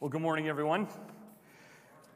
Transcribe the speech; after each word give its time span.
Well, 0.00 0.08
good 0.08 0.22
morning, 0.22 0.48
everyone. 0.48 0.88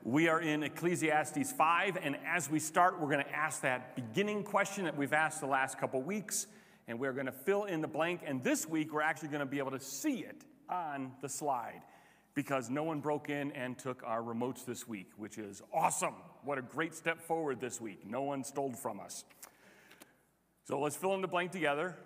We 0.05 0.29
are 0.29 0.41
in 0.41 0.63
Ecclesiastes 0.63 1.53
5, 1.53 1.99
and 2.03 2.17
as 2.27 2.49
we 2.49 2.59
start, 2.59 2.99
we're 2.99 3.11
going 3.11 3.23
to 3.27 3.37
ask 3.37 3.61
that 3.61 3.95
beginning 3.95 4.43
question 4.43 4.85
that 4.85 4.97
we've 4.97 5.13
asked 5.13 5.43
the 5.43 5.47
last 5.47 5.77
couple 5.77 6.01
weeks, 6.01 6.47
and 6.89 6.99
we're 6.99 7.13
going 7.13 7.27
to 7.27 7.33
fill 7.33 7.65
in 7.65 7.83
the 7.83 7.87
blank. 7.87 8.23
And 8.25 8.43
this 8.43 8.67
week, 8.67 8.95
we're 8.95 9.03
actually 9.03 9.29
going 9.29 9.41
to 9.41 9.47
be 9.47 9.59
able 9.59 9.73
to 9.73 9.81
see 9.81 10.21
it 10.21 10.45
on 10.71 11.13
the 11.21 11.29
slide 11.29 11.83
because 12.33 12.71
no 12.71 12.85
one 12.85 13.01
broke 13.01 13.29
in 13.29 13.53
and 13.53 13.77
took 13.77 14.03
our 14.03 14.23
remotes 14.23 14.65
this 14.65 14.89
week, 14.89 15.11
which 15.19 15.37
is 15.37 15.61
awesome. 15.71 16.15
What 16.43 16.57
a 16.57 16.63
great 16.63 16.95
step 16.95 17.21
forward 17.21 17.61
this 17.61 17.83
week. 17.83 18.07
No 18.07 18.23
one 18.23 18.45
stole 18.45 18.73
from 18.73 18.99
us. 18.99 19.27
So 20.67 20.81
let's 20.81 20.97
fill 20.97 21.13
in 21.17 21.21
the 21.21 21.29
blank 21.29 21.53
together. 21.53 21.99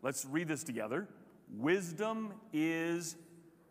Let's 0.00 0.24
read 0.24 0.48
this 0.48 0.64
together. 0.64 1.06
Wisdom 1.54 2.32
is 2.54 3.16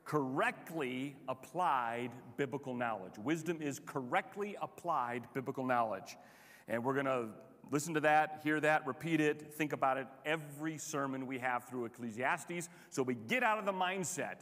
correctly 0.06 1.16
applied 1.28 2.12
biblical 2.38 2.76
knowledge. 2.76 3.14
Wisdom 3.18 3.62
is 3.62 3.82
correctly 3.86 4.56
applied 4.62 5.24
biblical 5.34 5.66
knowledge. 5.66 6.16
And 6.68 6.84
we're 6.84 6.94
going 6.94 7.06
to 7.08 7.28
listen 7.72 7.96
to 7.96 8.00
that, 8.02 8.42
hear 8.44 8.60
that, 8.60 8.86
repeat 8.86 9.20
it, 9.20 9.54
think 9.56 9.74
about 9.74 9.98
it 9.98 10.08
every 10.24 10.78
sermon 10.78 11.26
we 11.26 11.40
have 11.40 11.66
through 11.66 11.86
Ecclesiastes. 11.86 12.70
So 12.92 13.02
we 13.02 13.16
get 13.16 13.42
out 13.44 13.58
of 13.58 13.66
the 13.66 13.74
mindset 13.74 14.38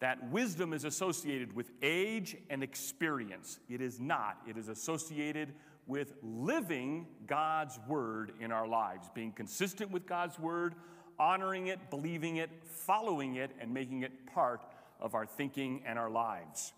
that 0.00 0.30
wisdom 0.30 0.74
is 0.74 0.84
associated 0.84 1.56
with 1.56 1.70
age 1.82 2.36
and 2.50 2.62
experience. 2.62 3.58
It 3.70 3.80
is 3.80 3.98
not, 3.98 4.38
it 4.46 4.58
is 4.58 4.68
associated 4.68 5.54
with 5.86 6.12
living 6.22 7.06
God's 7.26 7.78
word 7.88 8.32
in 8.40 8.52
our 8.52 8.66
lives, 8.66 9.08
being 9.14 9.32
consistent 9.32 9.90
with 9.90 10.04
God's 10.04 10.38
word, 10.38 10.74
honoring 11.18 11.68
it, 11.68 11.78
believing 11.88 12.36
it, 12.36 12.50
following 12.64 13.36
it, 13.36 13.52
and 13.58 13.72
making 13.72 14.02
it 14.02 14.12
part 14.26 14.60
of 15.00 15.14
our 15.14 15.26
thinking 15.26 15.82
and 15.86 15.98
our 15.98 16.10
lives. 16.10 16.72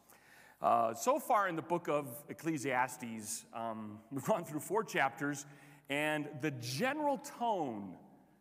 Uh, 0.60 0.92
so 0.92 1.18
far 1.20 1.48
in 1.48 1.54
the 1.54 1.62
book 1.62 1.88
of 1.88 2.08
Ecclesiastes, 2.28 3.44
um, 3.54 3.98
we've 4.10 4.24
gone 4.24 4.44
through 4.44 4.60
four 4.60 4.82
chapters, 4.82 5.46
and 5.88 6.28
the 6.40 6.50
general 6.50 7.18
tone 7.18 7.94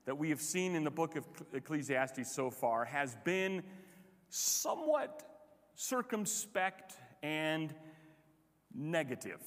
that 0.06 0.18
we 0.18 0.30
have 0.30 0.42
seen 0.42 0.76
in 0.76 0.84
the 0.84 0.92
book 0.92 1.16
of 1.16 1.26
Ecclesiastes 1.54 2.34
so 2.34 2.50
far 2.50 2.86
has 2.86 3.16
been 3.24 3.62
somewhat 4.30 5.24
circumspect 5.76 6.96
and 7.22 7.74
negative. 8.74 9.42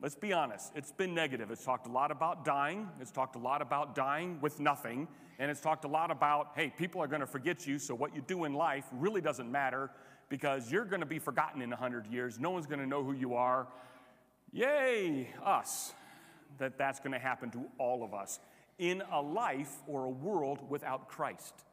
Let's 0.00 0.14
be 0.14 0.32
honest, 0.32 0.72
it's 0.74 0.92
been 0.92 1.14
negative. 1.14 1.50
It's 1.50 1.64
talked 1.64 1.86
a 1.86 1.90
lot 1.90 2.10
about 2.10 2.44
dying, 2.44 2.88
it's 3.00 3.10
talked 3.10 3.36
a 3.36 3.38
lot 3.38 3.62
about 3.62 3.94
dying 3.94 4.38
with 4.40 4.60
nothing, 4.60 5.08
and 5.38 5.50
it's 5.50 5.60
talked 5.60 5.84
a 5.84 5.88
lot 5.88 6.10
about, 6.10 6.52
hey, 6.54 6.72
people 6.76 7.02
are 7.02 7.06
going 7.06 7.20
to 7.20 7.26
forget 7.26 7.66
you, 7.66 7.78
so 7.78 7.94
what 7.94 8.14
you 8.14 8.22
do 8.26 8.44
in 8.44 8.54
life 8.54 8.84
really 8.92 9.20
doesn't 9.20 9.50
matter 9.50 9.90
because 10.28 10.70
you're 10.70 10.84
going 10.84 11.00
to 11.00 11.06
be 11.06 11.18
forgotten 11.18 11.62
in 11.62 11.70
100 11.70 12.06
years. 12.06 12.38
No 12.38 12.50
one's 12.50 12.66
going 12.66 12.80
to 12.80 12.86
know 12.86 13.04
who 13.04 13.12
you 13.12 13.34
are. 13.34 13.68
Yay, 14.52 15.28
us, 15.44 15.94
that 16.58 16.78
that's 16.78 17.00
going 17.00 17.12
to 17.12 17.18
happen 17.18 17.50
to 17.50 17.64
all 17.78 18.02
of 18.02 18.14
us 18.14 18.40
in 18.78 19.02
a 19.12 19.20
life 19.20 19.82
or 19.86 20.04
a 20.04 20.10
world 20.10 20.58
without 20.68 21.08
Christ. 21.08 21.64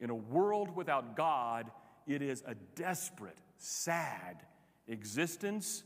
In 0.00 0.10
a 0.10 0.14
world 0.14 0.74
without 0.74 1.16
God, 1.16 1.70
it 2.06 2.22
is 2.22 2.42
a 2.46 2.54
desperate, 2.74 3.36
sad 3.56 4.42
existence 4.86 5.82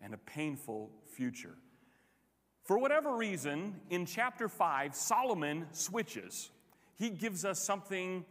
and 0.00 0.14
a 0.14 0.18
painful 0.18 0.90
future. 1.16 1.56
For 2.62 2.78
whatever 2.78 3.16
reason, 3.16 3.80
in 3.90 4.06
chapter 4.06 4.48
5, 4.48 4.94
Solomon 4.94 5.66
switches 5.72 6.50
he 6.96 7.10
gives 7.10 7.44
us 7.44 7.58
something 7.58 8.24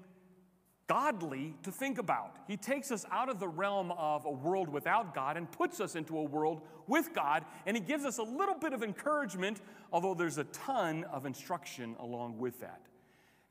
godly 0.88 1.56
to 1.64 1.72
think 1.72 1.98
about. 1.98 2.36
He 2.48 2.58
takes 2.58 2.92
us 2.92 3.06
out 3.12 3.30
of 3.30 3.40
the 3.40 3.48
realm 3.48 3.92
of 3.94 4.26
a 4.26 4.32
world 4.32 4.70
without 4.70 5.16
God 5.16 5.38
and 5.38 5.50
puts 5.52 5.80
us 5.80 5.96
into 5.96 6.18
a 6.18 6.24
world 6.24 6.62
with 6.88 7.14
God, 7.14 7.46
and 7.66 7.78
He 7.78 7.82
gives 7.82 8.06
us 8.06 8.18
a 8.18 8.24
little 8.24 8.56
bit 8.56 8.74
of 8.74 8.84
encouragement, 8.84 9.62
although 9.92 10.14
there's 10.14 10.38
a 10.38 10.44
ton 10.46 11.06
of 11.06 11.26
instruction 11.26 11.96
along 12.00 12.38
with 12.38 12.60
that. 12.60 12.82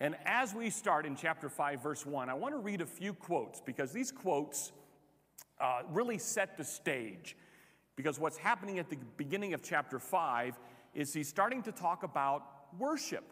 And 0.01 0.17
as 0.25 0.55
we 0.55 0.69
start 0.69 1.07
in 1.07 1.17
chapter 1.17 1.49
5, 1.49 1.83
verse 1.83 2.05
1, 2.05 2.29
I 2.29 2.35
want 2.35 2.55
to 2.55 2.59
read 2.59 2.81
a 2.81 2.87
few 2.87 3.15
quotes 3.15 3.61
because 3.61 3.93
these 3.93 4.11
quotes 4.11 4.73
uh, 5.61 5.83
really 5.91 6.19
set 6.19 6.57
the 6.57 6.65
stage. 6.65 7.37
Because 7.95 8.19
what's 8.19 8.37
happening 8.37 8.79
at 8.79 8.91
the 8.91 8.97
beginning 9.17 9.55
of 9.55 9.63
chapter 9.63 9.99
5 9.99 10.59
is 10.95 11.15
he's 11.15 11.29
starting 11.29 11.63
to 11.63 11.73
talk 11.73 12.03
about 12.03 12.43
worship 12.79 13.25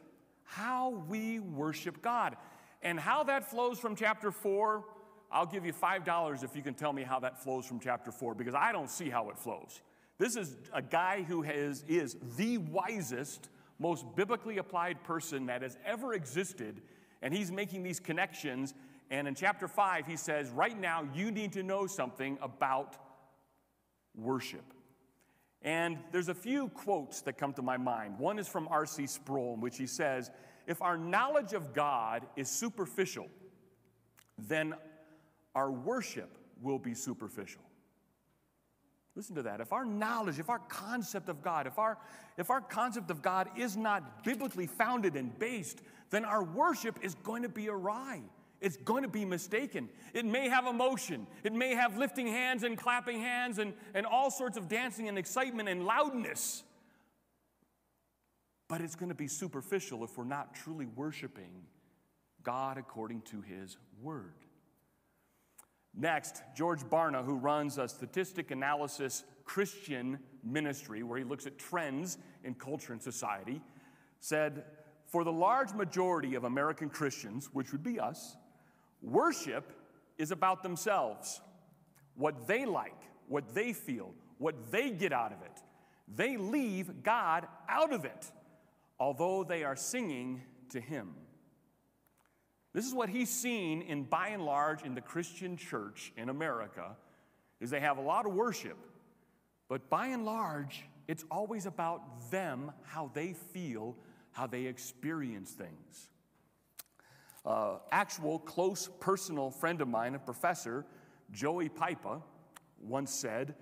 how 0.50 1.04
we 1.08 1.38
worship 1.38 2.02
God. 2.02 2.36
And 2.82 2.98
how 2.98 3.22
that 3.24 3.48
flows 3.48 3.78
from 3.78 3.94
chapter 3.94 4.32
4, 4.32 4.84
I'll 5.30 5.46
give 5.46 5.64
you 5.64 5.72
$5 5.72 6.44
if 6.44 6.56
you 6.56 6.62
can 6.62 6.74
tell 6.74 6.92
me 6.92 7.04
how 7.04 7.20
that 7.20 7.40
flows 7.42 7.66
from 7.66 7.78
chapter 7.78 8.10
4, 8.10 8.34
because 8.34 8.54
I 8.54 8.72
don't 8.72 8.90
see 8.90 9.08
how 9.08 9.30
it 9.30 9.38
flows. 9.38 9.80
This 10.18 10.34
is 10.34 10.56
a 10.72 10.82
guy 10.82 11.22
who 11.22 11.42
has, 11.42 11.84
is 11.86 12.16
the 12.36 12.58
wisest, 12.58 13.48
most 13.78 14.04
biblically 14.16 14.58
applied 14.58 15.04
person 15.04 15.46
that 15.46 15.62
has 15.62 15.78
ever 15.86 16.14
existed, 16.14 16.82
and 17.22 17.32
he's 17.32 17.52
making 17.52 17.84
these 17.84 18.00
connections. 18.00 18.74
And 19.10 19.28
in 19.28 19.36
chapter 19.36 19.68
5, 19.68 20.06
he 20.06 20.16
says, 20.16 20.50
Right 20.50 20.78
now, 20.78 21.08
you 21.14 21.30
need 21.30 21.52
to 21.52 21.62
know 21.62 21.86
something 21.86 22.38
about 22.42 22.96
worship. 24.16 24.64
And 25.62 25.98
there's 26.10 26.28
a 26.28 26.34
few 26.34 26.68
quotes 26.68 27.20
that 27.22 27.36
come 27.36 27.52
to 27.54 27.62
my 27.62 27.76
mind. 27.76 28.18
One 28.18 28.38
is 28.38 28.48
from 28.48 28.66
R.C. 28.68 29.06
Sproul, 29.06 29.54
in 29.54 29.60
which 29.60 29.76
he 29.76 29.86
says, 29.86 30.30
If 30.66 30.80
our 30.80 30.96
knowledge 30.96 31.52
of 31.52 31.74
God 31.74 32.26
is 32.36 32.48
superficial, 32.48 33.28
then 34.38 34.74
our 35.54 35.70
worship 35.70 36.38
will 36.62 36.78
be 36.78 36.94
superficial. 36.94 37.62
Listen 39.16 39.34
to 39.34 39.42
that. 39.42 39.60
If 39.60 39.72
our 39.72 39.84
knowledge, 39.84 40.38
if 40.38 40.48
our 40.48 40.60
concept 40.60 41.28
of 41.28 41.42
God, 41.42 41.66
if 41.66 41.78
our, 41.78 41.98
if 42.38 42.48
our 42.48 42.60
concept 42.60 43.10
of 43.10 43.20
God 43.20 43.48
is 43.58 43.76
not 43.76 44.24
biblically 44.24 44.66
founded 44.66 45.14
and 45.14 45.36
based, 45.38 45.82
then 46.10 46.24
our 46.24 46.42
worship 46.42 46.98
is 47.02 47.14
going 47.16 47.42
to 47.42 47.48
be 47.48 47.68
awry. 47.68 48.22
It's 48.60 48.76
going 48.76 49.02
to 49.02 49.08
be 49.08 49.24
mistaken. 49.24 49.88
It 50.12 50.26
may 50.26 50.48
have 50.48 50.66
emotion. 50.66 51.26
It 51.44 51.52
may 51.52 51.74
have 51.74 51.96
lifting 51.96 52.26
hands 52.26 52.62
and 52.62 52.76
clapping 52.76 53.20
hands 53.20 53.58
and, 53.58 53.72
and 53.94 54.04
all 54.04 54.30
sorts 54.30 54.56
of 54.56 54.68
dancing 54.68 55.08
and 55.08 55.16
excitement 55.16 55.68
and 55.68 55.84
loudness. 55.84 56.62
But 58.68 58.82
it's 58.82 58.94
going 58.94 59.08
to 59.08 59.14
be 59.14 59.28
superficial 59.28 60.04
if 60.04 60.16
we're 60.16 60.24
not 60.24 60.54
truly 60.54 60.86
worshiping 60.86 61.64
God 62.42 62.78
according 62.78 63.22
to 63.22 63.40
His 63.40 63.76
Word. 64.02 64.34
Next, 65.94 66.42
George 66.54 66.82
Barna, 66.82 67.24
who 67.24 67.34
runs 67.34 67.78
a 67.78 67.88
statistic 67.88 68.50
analysis 68.50 69.24
Christian 69.44 70.20
ministry 70.44 71.02
where 71.02 71.18
he 71.18 71.24
looks 71.24 71.46
at 71.46 71.58
trends 71.58 72.18
in 72.44 72.54
culture 72.54 72.92
and 72.92 73.02
society, 73.02 73.60
said, 74.20 74.64
For 75.06 75.24
the 75.24 75.32
large 75.32 75.72
majority 75.72 76.36
of 76.36 76.44
American 76.44 76.88
Christians, 76.88 77.50
which 77.52 77.72
would 77.72 77.82
be 77.82 77.98
us, 77.98 78.36
Worship 79.02 79.72
is 80.18 80.30
about 80.30 80.62
themselves, 80.62 81.40
what 82.14 82.46
they 82.46 82.64
like, 82.66 83.00
what 83.28 83.54
they 83.54 83.72
feel, 83.72 84.12
what 84.38 84.70
they 84.70 84.90
get 84.90 85.12
out 85.12 85.32
of 85.32 85.42
it. 85.42 85.62
They 86.14 86.36
leave 86.36 87.02
God 87.02 87.46
out 87.68 87.92
of 87.92 88.04
it, 88.04 88.30
although 88.98 89.44
they 89.44 89.64
are 89.64 89.76
singing 89.76 90.42
to 90.70 90.80
Him. 90.80 91.14
This 92.72 92.86
is 92.86 92.94
what 92.94 93.08
he's 93.08 93.30
seen 93.30 93.82
in 93.82 94.04
by 94.04 94.28
and 94.28 94.44
large 94.44 94.82
in 94.82 94.94
the 94.94 95.00
Christian 95.00 95.56
church 95.56 96.12
in 96.16 96.28
America 96.28 96.96
is 97.58 97.70
they 97.70 97.80
have 97.80 97.98
a 97.98 98.02
lot 98.02 98.26
of 98.26 98.32
worship, 98.32 98.76
but 99.68 99.90
by 99.90 100.06
and 100.08 100.24
large 100.24 100.84
it's 101.08 101.24
always 101.30 101.66
about 101.66 102.30
them, 102.30 102.70
how 102.84 103.10
they 103.12 103.32
feel, 103.32 103.96
how 104.30 104.46
they 104.46 104.66
experience 104.66 105.50
things. 105.50 106.08
Uh, 107.44 107.78
actual 107.90 108.38
close 108.38 108.88
personal 109.00 109.50
friend 109.50 109.80
of 109.80 109.88
mine, 109.88 110.14
a 110.14 110.18
professor, 110.18 110.84
Joey 111.32 111.68
Pipa, 111.68 112.20
once 112.80 113.12
said, 113.12 113.54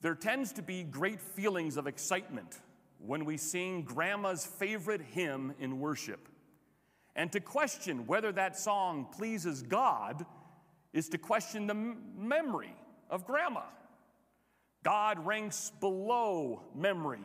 There 0.00 0.14
tends 0.14 0.52
to 0.54 0.62
be 0.62 0.82
great 0.82 1.20
feelings 1.20 1.76
of 1.76 1.86
excitement 1.86 2.60
when 2.98 3.24
we 3.24 3.36
sing 3.36 3.82
grandma's 3.82 4.44
favorite 4.44 5.00
hymn 5.00 5.54
in 5.60 5.78
worship. 5.78 6.28
And 7.14 7.30
to 7.32 7.40
question 7.40 8.06
whether 8.06 8.32
that 8.32 8.58
song 8.58 9.06
pleases 9.16 9.62
God 9.62 10.24
is 10.92 11.08
to 11.10 11.18
question 11.18 11.66
the 11.66 11.74
m- 11.74 12.12
memory 12.16 12.74
of 13.10 13.26
grandma. 13.26 13.62
God 14.84 15.24
ranks 15.24 15.72
below 15.80 16.62
memory, 16.74 17.24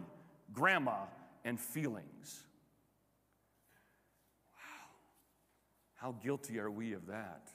grandma, 0.51 1.05
and 1.45 1.59
feelings. 1.59 2.45
How 6.03 6.11
guilty 6.21 6.59
are 6.59 6.69
we 6.69 6.91
of 6.91 7.07
that? 7.07 7.47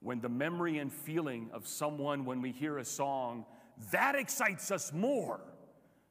When 0.00 0.20
the 0.20 0.28
memory 0.28 0.76
and 0.76 0.92
feeling 0.92 1.48
of 1.54 1.66
someone, 1.66 2.26
when 2.26 2.42
we 2.42 2.52
hear 2.52 2.76
a 2.76 2.84
song, 2.84 3.46
that 3.92 4.14
excites 4.14 4.70
us 4.70 4.92
more 4.92 5.40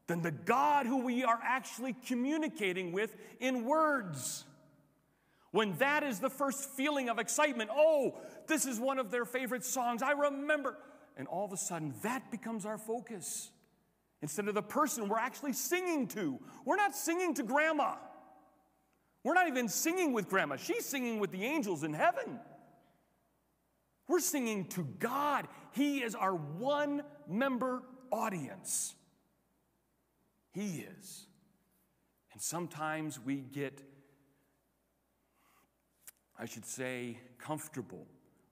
than 0.07 0.23
the 0.23 0.31
God 0.31 0.87
who 0.87 1.03
we 1.03 1.23
are 1.23 1.39
actually 1.43 1.95
communicating 2.07 2.93
with 2.93 3.15
in 3.39 3.63
words. 3.63 4.43
When 5.51 5.77
that 5.77 6.01
is 6.01 6.19
the 6.19 6.31
first 6.31 6.71
feeling 6.71 7.09
of 7.09 7.19
excitement, 7.19 7.69
oh, 7.71 8.17
this 8.47 8.65
is 8.65 8.79
one 8.79 8.97
of 8.97 9.11
their 9.11 9.25
favorite 9.25 9.63
songs, 9.63 10.01
I 10.01 10.13
remember. 10.13 10.75
And 11.15 11.27
all 11.27 11.45
of 11.45 11.53
a 11.53 11.57
sudden, 11.57 11.93
that 12.01 12.31
becomes 12.31 12.65
our 12.65 12.79
focus. 12.79 13.51
Instead 14.23 14.47
of 14.47 14.55
the 14.55 14.63
person 14.63 15.09
we're 15.09 15.19
actually 15.19 15.53
singing 15.53 16.07
to. 16.07 16.39
We're 16.65 16.75
not 16.75 16.95
singing 16.95 17.35
to 17.35 17.43
grandma. 17.43 17.97
We're 19.25 19.33
not 19.33 19.47
even 19.47 19.67
singing 19.69 20.13
with 20.13 20.29
grandma. 20.29 20.55
She's 20.55 20.85
singing 20.85 21.19
with 21.19 21.31
the 21.31 21.43
angels 21.43 21.83
in 21.83 21.93
heaven. 21.93 22.39
We're 24.07 24.19
singing 24.19 24.65
to 24.65 24.87
God. 24.99 25.47
He 25.71 26.03
is 26.03 26.13
our 26.13 26.35
one 26.35 27.01
member 27.27 27.81
audience. 28.11 28.93
He 30.53 30.85
is. 31.01 31.25
And 32.33 32.39
sometimes 32.39 33.19
we 33.19 33.37
get, 33.37 33.81
I 36.37 36.45
should 36.45 36.67
say, 36.67 37.17
comfortable, 37.39 38.05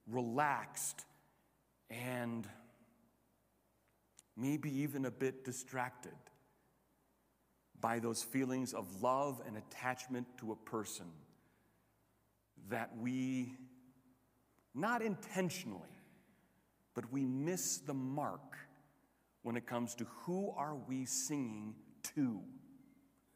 relaxed, 0.08 1.06
and 1.92 2.48
maybe 4.36 4.76
even 4.80 5.06
a 5.06 5.12
bit 5.12 5.46
distracted 5.46 6.14
by 7.84 8.00
those 8.00 8.24
feelings 8.24 8.74
of 8.74 9.02
love 9.02 9.42
and 9.46 9.58
attachment 9.58 10.26
to 10.38 10.54
a 10.54 10.56
person 10.56 11.06
that 12.70 12.90
we, 12.98 13.58
not 14.74 15.02
intentionally, 15.02 15.82
but 16.96 17.12
we 17.12 17.26
miss 17.26 17.80
the 17.80 17.94
mark 17.94 18.56
when 19.42 19.58
it 19.58 19.68
comes 19.68 19.96
to 19.96 20.06
who 20.22 20.50
are 20.56 20.78
we 20.88 21.04
singing 21.04 21.76
to 22.16 22.40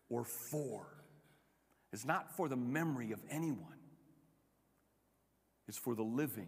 or 0.07 0.23
for. 0.23 0.87
It's 1.91 2.05
not 2.05 2.33
for 2.37 2.47
the 2.47 2.55
memory 2.55 3.11
of 3.11 3.19
anyone. 3.29 3.59
It's 5.67 5.77
for 5.77 5.93
the 5.93 6.03
living, 6.03 6.47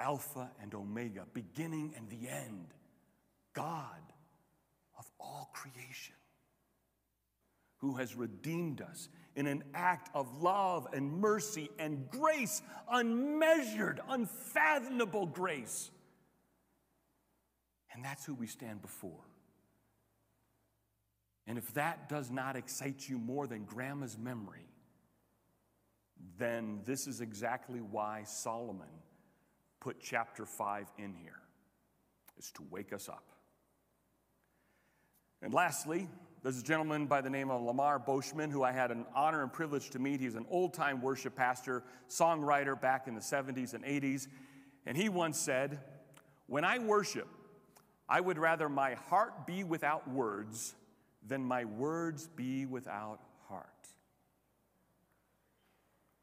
Alpha 0.00 0.50
and 0.60 0.74
Omega, 0.74 1.24
beginning 1.34 1.94
and 1.96 2.10
the 2.10 2.28
end, 2.28 2.74
God 3.52 4.02
of 4.98 5.08
all 5.20 5.52
creation, 5.54 6.16
who 7.80 7.96
has 7.96 8.14
redeemed 8.14 8.80
us 8.80 9.08
in 9.36 9.46
an 9.46 9.64
act 9.74 10.10
of 10.14 10.42
love 10.42 10.86
and 10.92 11.12
mercy 11.18 11.70
and 11.78 12.08
grace, 12.10 12.62
unmeasured, 12.90 14.00
unfathomable 14.08 15.26
grace. 15.26 15.90
And 17.92 18.04
that's 18.04 18.24
who 18.24 18.34
we 18.34 18.46
stand 18.46 18.82
before. 18.82 19.24
And 21.46 21.58
if 21.58 21.72
that 21.74 22.08
does 22.08 22.30
not 22.30 22.54
excite 22.54 23.08
you 23.08 23.18
more 23.18 23.46
than 23.46 23.64
grandma's 23.64 24.16
memory, 24.18 24.68
then 26.38 26.80
this 26.84 27.06
is 27.06 27.20
exactly 27.20 27.80
why 27.80 28.22
Solomon 28.24 28.86
put 29.80 30.00
chapter 30.00 30.44
5 30.44 30.86
in 30.98 31.14
here, 31.14 31.40
is 32.38 32.50
to 32.52 32.62
wake 32.70 32.92
us 32.92 33.08
up. 33.08 33.24
And 35.42 35.54
lastly, 35.54 36.08
there's 36.42 36.58
a 36.58 36.62
gentleman 36.62 37.06
by 37.06 37.20
the 37.20 37.28
name 37.28 37.50
of 37.50 37.62
Lamar 37.62 37.98
Boschman 38.00 38.50
who 38.50 38.62
I 38.62 38.72
had 38.72 38.90
an 38.90 39.04
honor 39.14 39.42
and 39.42 39.52
privilege 39.52 39.90
to 39.90 39.98
meet. 39.98 40.20
He's 40.20 40.36
an 40.36 40.46
old 40.50 40.72
time 40.72 41.02
worship 41.02 41.36
pastor, 41.36 41.82
songwriter 42.08 42.80
back 42.80 43.06
in 43.06 43.14
the 43.14 43.20
70s 43.20 43.74
and 43.74 43.84
80s. 43.84 44.26
And 44.86 44.96
he 44.96 45.10
once 45.10 45.38
said, 45.38 45.80
When 46.46 46.64
I 46.64 46.78
worship, 46.78 47.28
I 48.08 48.20
would 48.20 48.38
rather 48.38 48.68
my 48.68 48.94
heart 48.94 49.46
be 49.46 49.64
without 49.64 50.08
words 50.08 50.74
than 51.26 51.44
my 51.44 51.66
words 51.66 52.26
be 52.28 52.64
without 52.64 53.20
heart. 53.46 53.66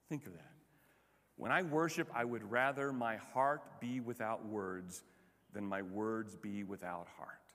Think 0.10 0.26
of 0.26 0.34
that. 0.34 0.52
When 1.36 1.52
I 1.52 1.62
worship, 1.62 2.10
I 2.16 2.26
would 2.26 2.50
rather 2.50 2.92
my 2.92 3.18
heart 3.18 3.80
be 3.80 4.00
without 4.00 4.46
words 4.48 5.04
than 5.54 5.64
my 5.64 5.84
words 5.84 6.36
be 6.36 6.64
without 6.64 7.08
heart. 7.18 7.47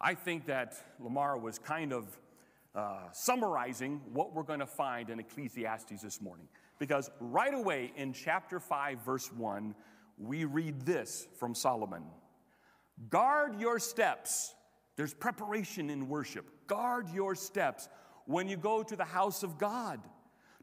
I 0.00 0.14
think 0.14 0.46
that 0.46 0.74
Lamar 1.00 1.36
was 1.38 1.58
kind 1.58 1.92
of 1.92 2.06
uh, 2.74 3.10
summarizing 3.12 4.00
what 4.12 4.32
we're 4.32 4.44
going 4.44 4.60
to 4.60 4.66
find 4.66 5.10
in 5.10 5.18
Ecclesiastes 5.18 6.00
this 6.02 6.20
morning. 6.20 6.46
Because 6.78 7.10
right 7.20 7.54
away 7.54 7.92
in 7.96 8.12
chapter 8.12 8.60
5, 8.60 9.04
verse 9.04 9.32
1, 9.32 9.74
we 10.18 10.44
read 10.44 10.82
this 10.82 11.26
from 11.38 11.54
Solomon 11.54 12.04
Guard 13.10 13.60
your 13.60 13.78
steps. 13.78 14.54
There's 14.96 15.14
preparation 15.14 15.90
in 15.90 16.08
worship. 16.08 16.44
Guard 16.66 17.08
your 17.10 17.34
steps 17.34 17.88
when 18.26 18.48
you 18.48 18.56
go 18.56 18.82
to 18.82 18.96
the 18.96 19.04
house 19.04 19.42
of 19.42 19.58
God. 19.58 20.00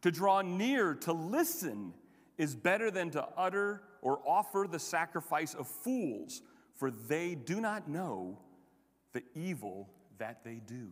To 0.02 0.12
draw 0.12 0.42
near, 0.42 0.94
to 0.96 1.14
listen, 1.14 1.94
is 2.38 2.54
better 2.56 2.92
than 2.92 3.10
to 3.12 3.26
utter 3.38 3.82
or 4.02 4.20
offer 4.28 4.68
the 4.70 4.80
sacrifice 4.80 5.54
of 5.54 5.68
fools, 5.68 6.42
for 6.74 6.92
they 6.92 7.36
do 7.36 7.62
not 7.62 7.88
know 7.88 8.38
the 9.16 9.24
evil 9.34 9.90
that 10.20 10.44
they 10.44 10.62
do. 10.68 10.90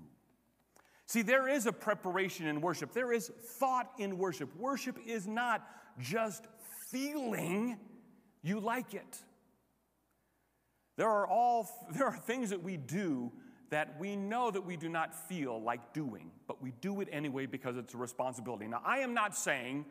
See, 1.05 1.21
there 1.21 1.47
is 1.47 1.67
a 1.67 1.73
preparation 1.73 2.47
in 2.47 2.61
worship, 2.61 2.93
there 2.93 3.11
is 3.11 3.29
thought 3.59 3.91
in 3.99 4.17
worship. 4.17 4.49
Worship 4.57 4.97
is 5.05 5.27
not 5.27 5.67
just 5.99 6.47
feeling 6.89 7.77
you 8.41 8.59
like 8.59 8.93
it. 8.93 9.19
There 10.95 11.09
are 11.09 11.27
all 11.27 11.69
there 11.93 12.07
are 12.07 12.17
things 12.17 12.49
that 12.49 12.63
we 12.63 12.77
do 12.77 13.31
that 13.69 13.99
we 13.99 14.15
know 14.15 14.51
that 14.51 14.63
we 14.65 14.77
do 14.77 14.87
not 14.87 15.13
feel 15.27 15.61
like 15.61 15.93
doing, 15.93 16.31
but 16.47 16.61
we 16.61 16.71
do 16.79 17.01
it 17.01 17.09
anyway 17.11 17.45
because 17.45 17.75
it's 17.75 17.93
a 17.93 17.97
responsibility. 17.97 18.67
Now, 18.67 18.81
I 18.85 18.99
am 18.99 19.13
not 19.13 19.35
saying 19.35 19.85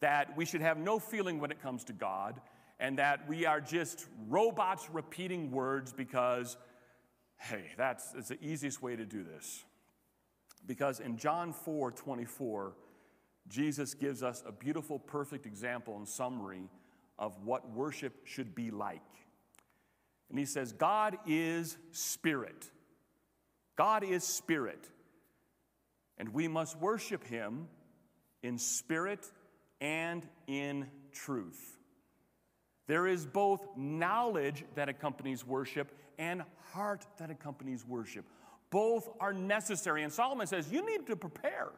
that 0.00 0.36
we 0.36 0.44
should 0.44 0.60
have 0.60 0.78
no 0.78 0.98
feeling 0.98 1.40
when 1.40 1.50
it 1.50 1.60
comes 1.60 1.82
to 1.84 1.92
God 1.92 2.40
and 2.78 2.98
that 2.98 3.28
we 3.28 3.46
are 3.46 3.60
just 3.60 4.06
robots 4.28 4.88
repeating 4.90 5.50
words 5.50 5.92
because, 5.92 6.56
hey, 7.36 7.70
that's, 7.76 8.10
that's 8.12 8.28
the 8.28 8.42
easiest 8.42 8.82
way 8.82 8.96
to 8.96 9.04
do 9.04 9.22
this. 9.22 9.64
Because 10.66 11.00
in 11.00 11.16
John 11.16 11.52
4 11.52 11.92
24, 11.92 12.74
Jesus 13.48 13.94
gives 13.94 14.22
us 14.22 14.42
a 14.46 14.52
beautiful, 14.52 14.98
perfect 14.98 15.46
example 15.46 15.96
and 15.96 16.08
summary 16.08 16.68
of 17.18 17.38
what 17.44 17.70
worship 17.70 18.26
should 18.26 18.54
be 18.54 18.70
like. 18.70 19.00
And 20.28 20.38
he 20.38 20.44
says, 20.44 20.72
God 20.72 21.16
is 21.26 21.76
spirit. 21.92 22.68
God 23.76 24.02
is 24.02 24.24
spirit, 24.24 24.88
and 26.16 26.30
we 26.30 26.48
must 26.48 26.78
worship 26.78 27.22
him 27.24 27.68
in 28.42 28.58
spirit 28.58 29.30
and 29.80 30.26
in 30.46 30.88
truth. 31.12 31.76
There 32.86 33.06
is 33.06 33.26
both 33.26 33.66
knowledge 33.76 34.64
that 34.76 34.88
accompanies 34.88 35.46
worship 35.46 35.92
and 36.18 36.42
heart 36.72 37.06
that 37.18 37.30
accompanies 37.30 37.86
worship. 37.86 38.24
Both 38.70 39.08
are 39.20 39.32
necessary. 39.32 40.02
And 40.02 40.12
Solomon 40.12 40.46
says, 40.46 40.70
You 40.70 40.84
need 40.84 41.06
to 41.06 41.16
prepare. 41.16 41.70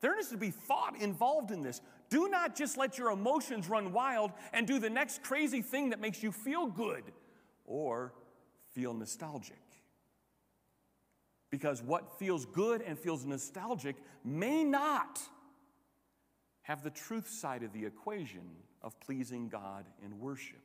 There 0.00 0.16
needs 0.16 0.30
to 0.30 0.36
be 0.36 0.50
thought 0.50 1.00
involved 1.00 1.52
in 1.52 1.62
this. 1.62 1.80
Do 2.10 2.28
not 2.28 2.56
just 2.56 2.76
let 2.76 2.98
your 2.98 3.10
emotions 3.10 3.68
run 3.68 3.92
wild 3.92 4.32
and 4.52 4.66
do 4.66 4.78
the 4.80 4.90
next 4.90 5.22
crazy 5.22 5.62
thing 5.62 5.90
that 5.90 6.00
makes 6.00 6.22
you 6.22 6.32
feel 6.32 6.66
good 6.66 7.04
or 7.64 8.12
feel 8.72 8.94
nostalgic. 8.94 9.56
Because 11.50 11.82
what 11.82 12.18
feels 12.18 12.46
good 12.46 12.82
and 12.82 12.98
feels 12.98 13.24
nostalgic 13.24 13.96
may 14.24 14.64
not 14.64 15.20
have 16.62 16.82
the 16.82 16.90
truth 16.90 17.28
side 17.28 17.62
of 17.62 17.72
the 17.72 17.84
equation 17.84 18.42
of 18.82 18.98
pleasing 19.00 19.48
God 19.48 19.86
in 20.04 20.18
worship. 20.18 20.62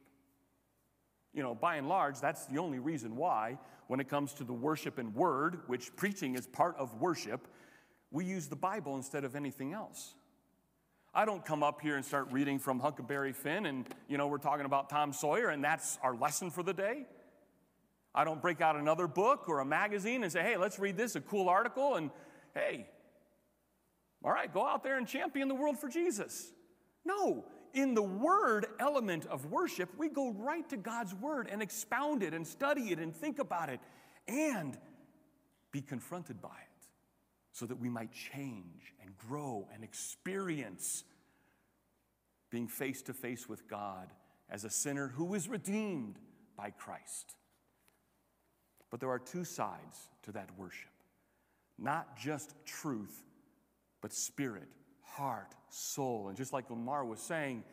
You 1.37 1.43
know, 1.43 1.53
by 1.53 1.75
and 1.75 1.87
large, 1.87 2.19
that's 2.19 2.47
the 2.47 2.57
only 2.57 2.79
reason 2.79 3.15
why, 3.15 3.59
when 3.85 3.99
it 3.99 4.09
comes 4.09 4.33
to 4.33 4.43
the 4.43 4.53
worship 4.53 4.97
and 4.97 5.13
word, 5.13 5.59
which 5.67 5.95
preaching 5.95 6.33
is 6.33 6.47
part 6.47 6.75
of 6.77 6.99
worship, 6.99 7.47
we 8.09 8.25
use 8.25 8.47
the 8.47 8.55
Bible 8.55 8.95
instead 8.95 9.23
of 9.23 9.35
anything 9.35 9.71
else. 9.71 10.15
I 11.13 11.25
don't 11.25 11.45
come 11.45 11.61
up 11.61 11.79
here 11.79 11.95
and 11.95 12.03
start 12.03 12.29
reading 12.31 12.57
from 12.57 12.79
Huckleberry 12.79 13.33
Finn 13.33 13.67
and, 13.67 13.87
you 14.09 14.17
know, 14.17 14.25
we're 14.25 14.39
talking 14.39 14.65
about 14.65 14.89
Tom 14.89 15.13
Sawyer 15.13 15.49
and 15.49 15.63
that's 15.63 15.99
our 16.01 16.15
lesson 16.15 16.49
for 16.49 16.63
the 16.63 16.73
day. 16.73 17.05
I 18.15 18.23
don't 18.23 18.41
break 18.41 18.59
out 18.59 18.75
another 18.75 19.05
book 19.05 19.47
or 19.47 19.59
a 19.59 19.65
magazine 19.65 20.23
and 20.23 20.31
say, 20.31 20.41
hey, 20.41 20.57
let's 20.57 20.79
read 20.79 20.97
this, 20.97 21.15
a 21.15 21.21
cool 21.21 21.49
article, 21.49 21.97
and 21.97 22.09
hey, 22.55 22.87
all 24.23 24.31
right, 24.31 24.51
go 24.51 24.65
out 24.65 24.81
there 24.81 24.97
and 24.97 25.07
champion 25.07 25.49
the 25.49 25.55
world 25.55 25.77
for 25.77 25.87
Jesus. 25.87 26.51
No, 27.05 27.45
in 27.73 27.93
the 27.93 28.03
word 28.03 28.67
element 28.79 29.25
of 29.25 29.45
worship, 29.45 29.89
we 29.97 30.09
go 30.09 30.31
right 30.31 30.67
to 30.69 30.77
God's 30.77 31.13
word 31.13 31.47
and 31.51 31.61
expound 31.61 32.23
it 32.23 32.33
and 32.33 32.45
study 32.45 32.91
it 32.91 32.99
and 32.99 33.15
think 33.15 33.39
about 33.39 33.69
it 33.69 33.79
and 34.27 34.77
be 35.71 35.81
confronted 35.81 36.41
by 36.41 36.49
it 36.49 36.87
so 37.51 37.65
that 37.65 37.79
we 37.79 37.89
might 37.89 38.11
change 38.11 38.93
and 39.01 39.17
grow 39.17 39.67
and 39.73 39.83
experience 39.83 41.03
being 42.49 42.67
face 42.67 43.01
to 43.03 43.13
face 43.13 43.49
with 43.49 43.67
God 43.67 44.09
as 44.49 44.63
a 44.63 44.69
sinner 44.69 45.09
who 45.09 45.33
is 45.33 45.49
redeemed 45.49 46.17
by 46.55 46.71
Christ. 46.71 47.35
But 48.89 48.99
there 48.99 49.09
are 49.09 49.19
two 49.19 49.43
sides 49.43 50.09
to 50.23 50.31
that 50.33 50.49
worship 50.57 50.89
not 51.79 52.17
just 52.17 52.55
truth, 52.65 53.23
but 54.01 54.11
spirit, 54.11 54.67
heart, 55.17 55.53
soul. 55.69 56.27
And 56.27 56.37
just 56.37 56.53
like 56.53 56.69
Lamar 56.69 57.03
was 57.05 57.19
saying, 57.19 57.63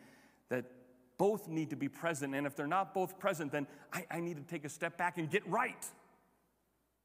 that 0.49 0.65
both 1.17 1.47
need 1.47 1.69
to 1.69 1.75
be 1.75 1.87
present. 1.87 2.35
And 2.35 2.45
if 2.45 2.55
they're 2.55 2.67
not 2.67 2.93
both 2.93 3.17
present, 3.19 3.51
then 3.51 3.67
I, 3.93 4.05
I 4.11 4.19
need 4.19 4.37
to 4.37 4.43
take 4.43 4.65
a 4.65 4.69
step 4.69 4.97
back 4.97 5.17
and 5.17 5.29
get 5.29 5.47
right. 5.47 5.85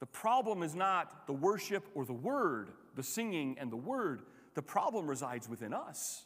The 0.00 0.06
problem 0.06 0.62
is 0.62 0.75
not 0.75 1.26
the 1.26 1.32
worship 1.32 1.85
or 1.94 2.04
the 2.04 2.12
word, 2.12 2.70
the 2.97 3.02
singing 3.02 3.56
and 3.61 3.70
the 3.70 3.76
word. 3.76 4.23
The 4.54 4.62
problem 4.62 5.06
resides 5.06 5.49
within 5.49 5.73
us. 5.73 6.25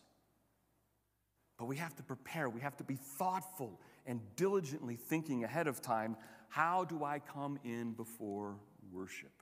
But 1.59 1.67
we 1.67 1.77
have 1.77 1.95
to 1.97 2.03
prepare, 2.03 2.49
we 2.49 2.61
have 2.63 2.77
to 2.79 2.85
be 2.85 2.97
thoughtful 2.97 3.81
and 4.07 4.21
diligently 4.37 4.97
thinking 4.97 5.45
ahead 5.45 5.67
of 5.67 5.81
time 5.81 6.17
how 6.49 6.85
do 6.85 7.03
I 7.03 7.19
come 7.19 7.59
in 7.65 7.95
before 7.95 8.55
worship? 8.93 9.33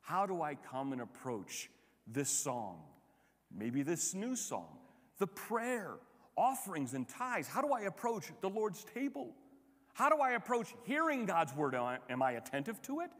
How 0.00 0.24
do 0.24 0.40
I 0.40 0.54
come 0.54 0.92
and 0.92 1.02
approach 1.02 1.68
this 2.06 2.30
song? 2.30 2.80
Maybe 3.56 3.82
this 3.82 4.14
new 4.14 4.36
song, 4.36 4.78
the 5.18 5.26
prayer, 5.26 5.94
offerings, 6.36 6.94
and 6.94 7.08
tithes. 7.08 7.48
How 7.48 7.60
do 7.60 7.72
I 7.72 7.82
approach 7.82 8.32
the 8.40 8.48
Lord's 8.48 8.84
table? 8.84 9.34
How 9.94 10.08
do 10.08 10.16
I 10.16 10.32
approach 10.32 10.74
hearing 10.84 11.26
God's 11.26 11.54
word? 11.54 11.74
Am 11.74 12.22
I 12.22 12.32
attentive 12.32 12.80
to 12.82 13.00
it 13.00 13.10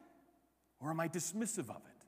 or 0.81 0.91
am 0.91 1.01
I 1.01 1.09
dismissive 1.09 1.69
of 1.71 1.77
it? 1.77 2.07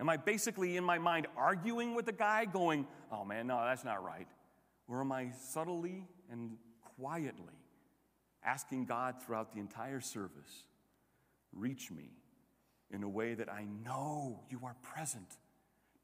Am 0.00 0.08
I 0.08 0.16
basically 0.16 0.76
in 0.76 0.84
my 0.84 0.98
mind 0.98 1.26
arguing 1.36 1.94
with 1.94 2.06
the 2.06 2.12
guy, 2.12 2.46
going, 2.46 2.86
oh 3.12 3.24
man, 3.24 3.46
no, 3.46 3.62
that's 3.64 3.84
not 3.84 4.02
right? 4.02 4.26
Or 4.88 5.00
am 5.00 5.12
I 5.12 5.30
subtly 5.38 6.06
and 6.30 6.56
quietly 6.98 7.54
asking 8.44 8.86
God 8.86 9.22
throughout 9.22 9.52
the 9.52 9.60
entire 9.60 10.00
service, 10.00 10.64
reach 11.52 11.90
me 11.90 12.10
in 12.90 13.02
a 13.02 13.08
way 13.08 13.34
that 13.34 13.50
I 13.50 13.64
know 13.84 14.40
you 14.50 14.60
are 14.64 14.76
present, 14.82 15.38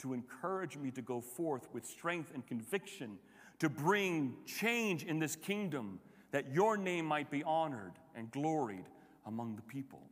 to 0.01 0.13
encourage 0.13 0.77
me 0.77 0.91
to 0.91 1.03
go 1.03 1.21
forth 1.21 1.69
with 1.73 1.87
strength 1.87 2.33
and 2.35 2.47
conviction, 2.47 3.19
to 3.59 3.69
bring 3.69 4.35
change 4.47 5.05
in 5.05 5.19
this 5.19 5.37
kingdom, 5.37 6.01
that 6.33 6.53
your 6.53 6.77
name 6.77 7.07
might 7.07 7.31
be 7.31 7.43
honored 7.45 7.93
and 8.15 8.31
gloried 8.31 8.87
among 9.27 9.57
the 9.57 9.63
people. 9.63 10.03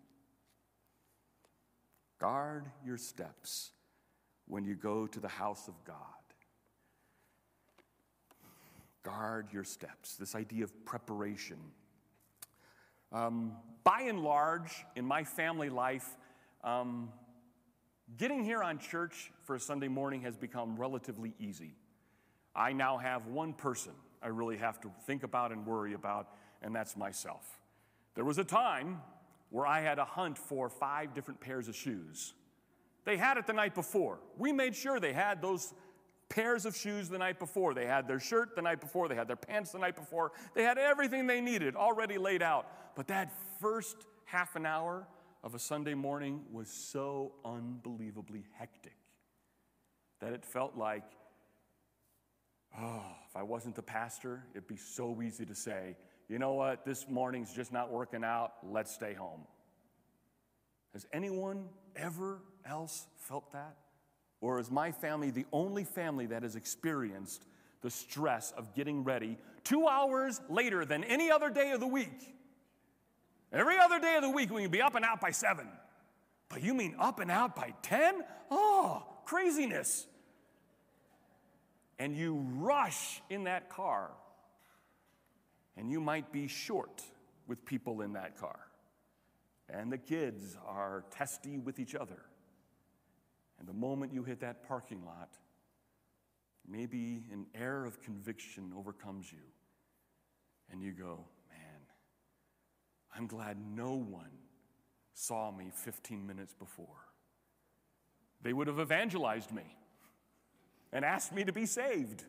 Guard 2.18 2.66
your 2.84 2.98
steps 2.98 3.70
when 4.46 4.64
you 4.64 4.74
go 4.74 5.06
to 5.06 5.20
the 5.20 5.28
house 5.28 5.68
of 5.68 5.74
God. 5.84 5.96
Guard 9.02 9.52
your 9.52 9.64
steps. 9.64 10.16
This 10.16 10.34
idea 10.34 10.64
of 10.64 10.84
preparation. 10.84 11.58
Um, 13.12 13.52
by 13.84 14.02
and 14.02 14.20
large, 14.20 14.84
in 14.96 15.06
my 15.06 15.24
family 15.24 15.70
life, 15.70 16.16
um, 16.64 17.10
getting 18.16 18.44
here 18.44 18.62
on 18.62 18.78
church 18.78 19.30
for 19.44 19.56
a 19.56 19.60
Sunday 19.60 19.88
morning 19.88 20.22
has 20.22 20.36
become 20.36 20.76
relatively 20.76 21.34
easy. 21.38 21.74
I 22.54 22.72
now 22.72 22.98
have 22.98 23.26
one 23.26 23.52
person 23.52 23.92
I 24.22 24.28
really 24.28 24.56
have 24.56 24.80
to 24.80 24.90
think 25.06 25.22
about 25.22 25.52
and 25.52 25.64
worry 25.66 25.94
about, 25.94 26.28
and 26.62 26.74
that's 26.74 26.96
myself. 26.96 27.58
There 28.14 28.24
was 28.24 28.38
a 28.38 28.44
time 28.44 29.00
where 29.50 29.66
I 29.66 29.80
had 29.80 29.98
a 29.98 30.04
hunt 30.04 30.36
for 30.36 30.68
five 30.68 31.14
different 31.14 31.40
pairs 31.40 31.68
of 31.68 31.76
shoes. 31.76 32.34
They 33.04 33.16
had 33.16 33.36
it 33.36 33.46
the 33.46 33.52
night 33.52 33.74
before. 33.74 34.18
We 34.36 34.52
made 34.52 34.74
sure 34.74 35.00
they 35.00 35.12
had 35.12 35.40
those 35.40 35.72
pairs 36.28 36.66
of 36.66 36.76
shoes 36.76 37.08
the 37.08 37.18
night 37.18 37.38
before. 37.38 37.72
They 37.72 37.86
had 37.86 38.06
their 38.06 38.20
shirt 38.20 38.54
the 38.54 38.62
night 38.62 38.80
before. 38.80 39.08
They 39.08 39.14
had 39.14 39.28
their 39.28 39.36
pants 39.36 39.72
the 39.72 39.78
night 39.78 39.96
before. 39.96 40.32
They 40.54 40.62
had 40.62 40.78
everything 40.78 41.26
they 41.26 41.40
needed 41.40 41.74
already 41.76 42.18
laid 42.18 42.42
out. 42.42 42.66
But 42.96 43.06
that 43.06 43.32
first 43.60 43.96
half 44.24 44.56
an 44.56 44.66
hour 44.66 45.06
of 45.48 45.54
a 45.54 45.58
Sunday 45.58 45.94
morning 45.94 46.42
was 46.52 46.68
so 46.68 47.32
unbelievably 47.42 48.44
hectic 48.58 48.98
that 50.20 50.34
it 50.34 50.44
felt 50.44 50.76
like, 50.76 51.04
oh, 52.78 53.02
if 53.26 53.34
I 53.34 53.42
wasn't 53.42 53.74
the 53.74 53.82
pastor, 53.82 54.44
it'd 54.52 54.68
be 54.68 54.76
so 54.76 55.22
easy 55.22 55.46
to 55.46 55.54
say, 55.54 55.96
you 56.28 56.38
know 56.38 56.52
what, 56.52 56.84
this 56.84 57.08
morning's 57.08 57.54
just 57.54 57.72
not 57.72 57.90
working 57.90 58.24
out, 58.24 58.56
let's 58.62 58.92
stay 58.92 59.14
home. 59.14 59.40
Has 60.92 61.06
anyone 61.14 61.70
ever 61.96 62.42
else 62.66 63.06
felt 63.16 63.50
that? 63.52 63.78
Or 64.42 64.60
is 64.60 64.70
my 64.70 64.92
family 64.92 65.30
the 65.30 65.46
only 65.50 65.84
family 65.84 66.26
that 66.26 66.42
has 66.42 66.56
experienced 66.56 67.46
the 67.80 67.88
stress 67.88 68.52
of 68.54 68.74
getting 68.74 69.02
ready 69.02 69.38
two 69.64 69.88
hours 69.88 70.42
later 70.50 70.84
than 70.84 71.04
any 71.04 71.30
other 71.30 71.48
day 71.48 71.70
of 71.70 71.80
the 71.80 71.86
week? 71.86 72.34
Every 73.52 73.78
other 73.78 73.98
day 73.98 74.16
of 74.16 74.22
the 74.22 74.30
week, 74.30 74.50
we 74.50 74.62
can 74.62 74.70
be 74.70 74.82
up 74.82 74.94
and 74.94 75.04
out 75.04 75.20
by 75.20 75.30
seven. 75.30 75.68
But 76.48 76.62
you 76.62 76.74
mean 76.74 76.94
up 76.98 77.20
and 77.20 77.30
out 77.30 77.56
by 77.56 77.74
10? 77.82 78.22
Oh, 78.50 79.04
craziness. 79.24 80.06
And 81.98 82.16
you 82.16 82.46
rush 82.54 83.20
in 83.28 83.44
that 83.44 83.70
car, 83.70 84.10
and 85.76 85.90
you 85.90 86.00
might 86.00 86.32
be 86.32 86.46
short 86.46 87.02
with 87.46 87.64
people 87.64 88.02
in 88.02 88.12
that 88.12 88.38
car. 88.38 88.58
And 89.68 89.92
the 89.92 89.98
kids 89.98 90.56
are 90.66 91.04
testy 91.10 91.58
with 91.58 91.78
each 91.78 91.94
other. 91.94 92.22
And 93.58 93.68
the 93.68 93.74
moment 93.74 94.12
you 94.12 94.22
hit 94.22 94.40
that 94.40 94.66
parking 94.66 95.04
lot, 95.04 95.30
maybe 96.66 97.24
an 97.32 97.46
air 97.54 97.84
of 97.84 98.00
conviction 98.00 98.72
overcomes 98.76 99.30
you. 99.32 99.38
And 100.70 100.82
you 100.82 100.92
go, 100.92 101.24
I'm 103.16 103.26
glad 103.26 103.56
no 103.74 103.94
one 103.94 104.30
saw 105.14 105.50
me 105.50 105.70
15 105.72 106.26
minutes 106.26 106.54
before. 106.54 106.86
They 108.42 108.52
would 108.52 108.68
have 108.68 108.78
evangelized 108.78 109.52
me 109.52 109.76
and 110.92 111.04
asked 111.04 111.32
me 111.32 111.44
to 111.44 111.52
be 111.52 111.66
saved. 111.66 112.24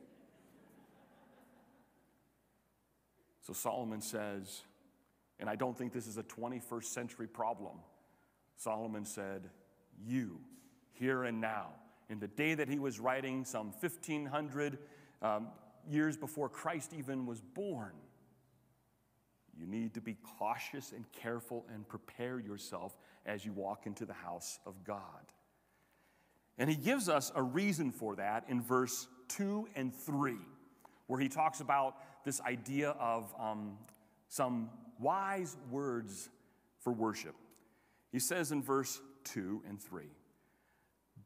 So 3.42 3.54
Solomon 3.54 4.02
says, 4.02 4.64
and 5.40 5.50
I 5.50 5.56
don't 5.56 5.78
think 5.78 5.94
this 5.94 6.08
is 6.08 6.18
a 6.18 6.24
21st 6.24 6.86
century 6.86 7.28
problem. 7.28 7.78
Solomon 8.58 9.06
said, 9.06 9.50
You 10.06 10.40
here 10.92 11.24
and 11.24 11.40
now. 11.40 11.68
In 12.10 12.20
the 12.20 12.28
day 12.28 12.56
that 12.56 12.68
he 12.68 12.80
was 12.80 13.00
writing, 13.00 13.46
some 13.46 13.72
1500 13.80 14.80
um, 15.22 15.48
years 15.90 16.18
before 16.18 16.50
Christ 16.50 16.94
even 16.98 17.26
was 17.26 17.42
born, 17.42 17.94
you 19.60 19.68
need 19.68 19.94
to 19.96 20.02
be 20.02 20.16
cautious 20.38 20.92
and 20.92 21.06
careful 21.12 21.66
and 21.74 21.88
prepare 21.88 22.40
yourself 22.40 22.98
as 23.26 23.46
you 23.46 23.52
walk 23.52 23.86
into 23.86 24.06
the 24.06 24.14
house 24.14 24.60
of 24.66 24.84
God. 24.84 25.34
And 26.58 26.70
he 26.70 26.76
gives 26.76 27.10
us 27.10 27.32
a 27.36 27.44
reason 27.44 27.92
for 27.92 28.16
that 28.16 28.46
in 28.48 28.62
verse 28.62 29.08
2 29.30 29.68
and 29.76 29.94
3, 29.94 30.36
where 31.08 31.20
he 31.20 31.30
talks 31.30 31.62
about 31.62 31.96
this 32.26 32.42
idea 32.42 32.92
of 32.92 33.34
um, 33.40 33.78
some 34.28 34.70
wise 35.00 35.58
words 35.70 36.30
for 36.80 36.94
worship. 36.94 37.36
He 38.12 38.20
says 38.20 38.52
in 38.52 38.64
verse 38.64 39.00
2 39.26 39.64
and 39.68 39.82
3 39.82 40.06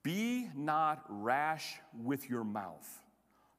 be 0.03 0.49
not 0.55 1.05
rash 1.07 1.75
with 2.03 2.29
your 2.29 2.43
mouth, 2.43 3.02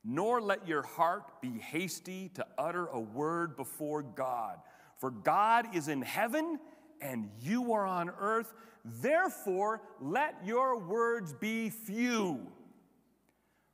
nor 0.04 0.40
let 0.40 0.68
your 0.68 0.82
heart 0.82 1.40
be 1.40 1.58
hasty 1.58 2.30
to 2.34 2.46
utter 2.58 2.86
a 2.86 3.00
word 3.00 3.56
before 3.56 4.02
God. 4.02 4.58
For 4.98 5.10
God 5.10 5.74
is 5.74 5.88
in 5.88 6.02
heaven 6.02 6.58
and 7.00 7.30
you 7.40 7.72
are 7.72 7.86
on 7.86 8.10
earth. 8.20 8.52
Therefore, 8.84 9.82
let 10.00 10.36
your 10.44 10.78
words 10.78 11.32
be 11.32 11.70
few. 11.70 12.46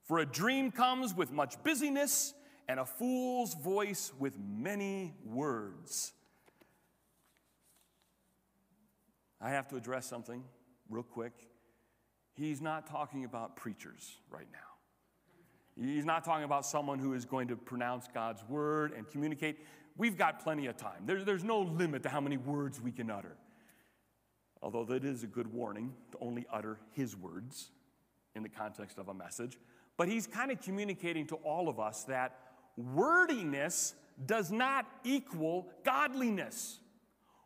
For 0.04 0.18
a 0.18 0.26
dream 0.26 0.70
comes 0.70 1.14
with 1.14 1.30
much 1.30 1.62
busyness, 1.62 2.34
and 2.70 2.78
a 2.78 2.84
fool's 2.84 3.54
voice 3.54 4.12
with 4.20 4.34
many 4.38 5.14
words. 5.24 6.12
I 9.40 9.50
have 9.50 9.66
to 9.68 9.76
address 9.76 10.06
something 10.06 10.44
real 10.88 11.02
quick. 11.02 11.32
He's 12.34 12.60
not 12.60 12.86
talking 12.86 13.24
about 13.24 13.56
preachers 13.56 14.18
right 14.30 14.46
now. 14.52 14.69
He's 15.80 16.04
not 16.04 16.24
talking 16.24 16.44
about 16.44 16.66
someone 16.66 16.98
who 16.98 17.14
is 17.14 17.24
going 17.24 17.48
to 17.48 17.56
pronounce 17.56 18.06
God's 18.12 18.42
word 18.48 18.92
and 18.92 19.08
communicate. 19.08 19.58
We've 19.96 20.16
got 20.16 20.42
plenty 20.42 20.66
of 20.66 20.76
time. 20.76 21.04
There, 21.06 21.24
there's 21.24 21.44
no 21.44 21.60
limit 21.60 22.02
to 22.02 22.08
how 22.10 22.20
many 22.20 22.36
words 22.36 22.80
we 22.80 22.92
can 22.92 23.10
utter. 23.10 23.36
Although 24.62 24.84
that 24.84 25.04
is 25.04 25.22
a 25.22 25.26
good 25.26 25.52
warning 25.52 25.94
to 26.12 26.18
only 26.20 26.46
utter 26.52 26.78
his 26.92 27.16
words 27.16 27.70
in 28.34 28.42
the 28.42 28.48
context 28.48 28.98
of 28.98 29.08
a 29.08 29.14
message. 29.14 29.58
But 29.96 30.08
he's 30.08 30.26
kind 30.26 30.50
of 30.50 30.60
communicating 30.60 31.26
to 31.28 31.36
all 31.36 31.68
of 31.68 31.80
us 31.80 32.04
that 32.04 32.38
wordiness 32.76 33.94
does 34.26 34.52
not 34.52 34.86
equal 35.02 35.66
godliness. 35.82 36.78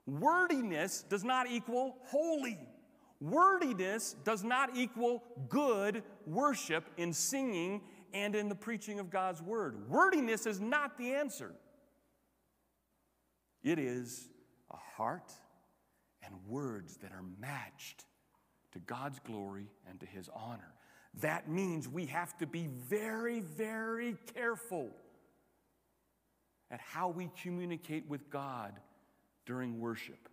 Wordiness 0.06 1.02
does 1.08 1.22
not 1.22 1.48
equal 1.48 1.98
holy. 2.02 2.58
Wordiness 3.20 4.16
does 4.24 4.42
not 4.42 4.76
equal 4.76 5.22
good 5.48 6.02
worship 6.26 6.84
in 6.96 7.12
singing 7.12 7.80
and 8.14 8.34
in 8.34 8.48
the 8.48 8.54
preaching 8.54 9.00
of 9.00 9.10
God's 9.10 9.42
word. 9.42 9.90
Wordiness 9.90 10.46
is 10.46 10.60
not 10.60 10.96
the 10.96 11.12
answer. 11.12 11.52
It 13.62 13.78
is 13.78 14.28
a 14.70 14.76
heart 14.76 15.32
and 16.22 16.34
words 16.48 16.96
that 16.98 17.12
are 17.12 17.24
matched 17.38 18.04
to 18.72 18.78
God's 18.78 19.18
glory 19.18 19.66
and 19.88 20.00
to 20.00 20.06
his 20.06 20.30
honor. 20.34 20.72
that 21.20 21.48
means 21.48 21.88
we 21.88 22.06
have 22.06 22.36
to 22.38 22.46
be 22.46 22.66
very, 22.66 23.38
very 23.38 24.16
careful 24.34 24.90
at 26.72 26.80
how 26.80 27.08
we 27.08 27.30
communicate 27.40 28.08
with 28.08 28.28
God 28.30 28.72
during 29.46 29.78
worship. 29.78 30.28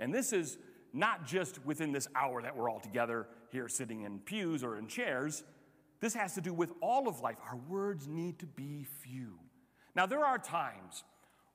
And 0.00 0.12
this 0.12 0.32
is 0.32 0.58
not 0.92 1.24
just 1.24 1.64
within 1.64 1.92
this 1.92 2.08
hour 2.16 2.42
that 2.42 2.56
we're 2.56 2.68
all 2.68 2.80
together 2.80 3.28
here 3.50 3.68
sitting 3.68 4.02
in 4.02 4.18
pews 4.18 4.64
or 4.64 4.76
in 4.76 4.88
chairs. 4.88 5.44
This 6.00 6.14
has 6.14 6.34
to 6.34 6.40
do 6.40 6.52
with 6.52 6.72
all 6.80 7.08
of 7.08 7.20
life. 7.20 7.36
Our 7.50 7.56
words 7.68 8.06
need 8.06 8.38
to 8.40 8.46
be 8.46 8.86
few. 9.02 9.38
Now, 9.94 10.06
there 10.06 10.24
are 10.24 10.38
times 10.38 11.04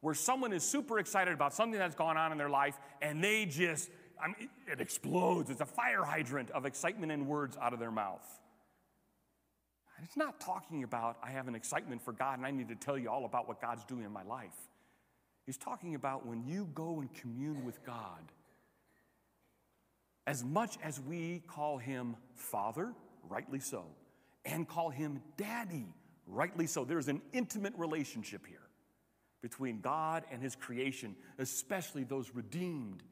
where 0.01 0.13
someone 0.13 0.51
is 0.51 0.63
super 0.63 0.99
excited 0.99 1.33
about 1.33 1.53
something 1.53 1.79
that's 1.79 1.95
gone 1.95 2.17
on 2.17 2.31
in 2.33 2.37
their 2.37 2.49
life 2.49 2.77
and 3.01 3.23
they 3.23 3.45
just, 3.45 3.89
I 4.21 4.27
mean, 4.27 4.49
it 4.69 4.81
explodes. 4.81 5.49
It's 5.49 5.61
a 5.61 5.65
fire 5.65 6.03
hydrant 6.03 6.51
of 6.51 6.65
excitement 6.65 7.11
and 7.11 7.25
words 7.25 7.57
out 7.61 7.71
of 7.73 7.79
their 7.79 7.91
mouth. 7.91 8.25
It's 10.03 10.17
not 10.17 10.41
talking 10.41 10.83
about, 10.83 11.17
I 11.23 11.31
have 11.31 11.47
an 11.47 11.55
excitement 11.55 12.01
for 12.01 12.11
God 12.11 12.37
and 12.37 12.45
I 12.45 12.51
need 12.51 12.67
to 12.67 12.75
tell 12.75 12.97
you 12.97 13.09
all 13.09 13.23
about 13.23 13.47
what 13.47 13.61
God's 13.61 13.85
doing 13.85 14.03
in 14.03 14.11
my 14.11 14.23
life. 14.23 14.51
He's 15.45 15.57
talking 15.57 15.95
about 15.95 16.25
when 16.25 16.43
you 16.45 16.69
go 16.73 16.99
and 16.99 17.13
commune 17.13 17.63
with 17.63 17.83
God, 17.85 18.31
as 20.27 20.43
much 20.43 20.77
as 20.83 20.99
we 20.99 21.43
call 21.47 21.77
him 21.77 22.15
Father, 22.35 22.93
rightly 23.29 23.59
so, 23.59 23.85
and 24.45 24.67
call 24.67 24.89
him 24.89 25.21
Daddy, 25.37 25.87
rightly 26.27 26.67
so, 26.67 26.85
there's 26.85 27.07
an 27.07 27.21
intimate 27.31 27.73
relationship 27.77 28.45
here 28.45 28.57
between 29.41 29.81
God 29.81 30.23
and 30.31 30.41
his 30.41 30.55
creation, 30.55 31.15
especially 31.37 32.03
those 32.03 32.31
redeemed. 32.33 33.03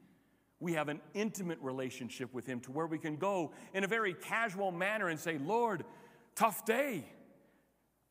We 0.60 0.74
have 0.74 0.88
an 0.88 1.00
intimate 1.14 1.58
relationship 1.60 2.32
with 2.32 2.46
him 2.46 2.60
to 2.60 2.72
where 2.72 2.86
we 2.86 2.98
can 2.98 3.16
go 3.16 3.52
in 3.74 3.84
a 3.84 3.88
very 3.88 4.14
casual 4.14 4.72
manner 4.72 5.08
and 5.08 5.18
say, 5.18 5.38
Lord, 5.38 5.84
tough 6.34 6.64
day. 6.64 7.04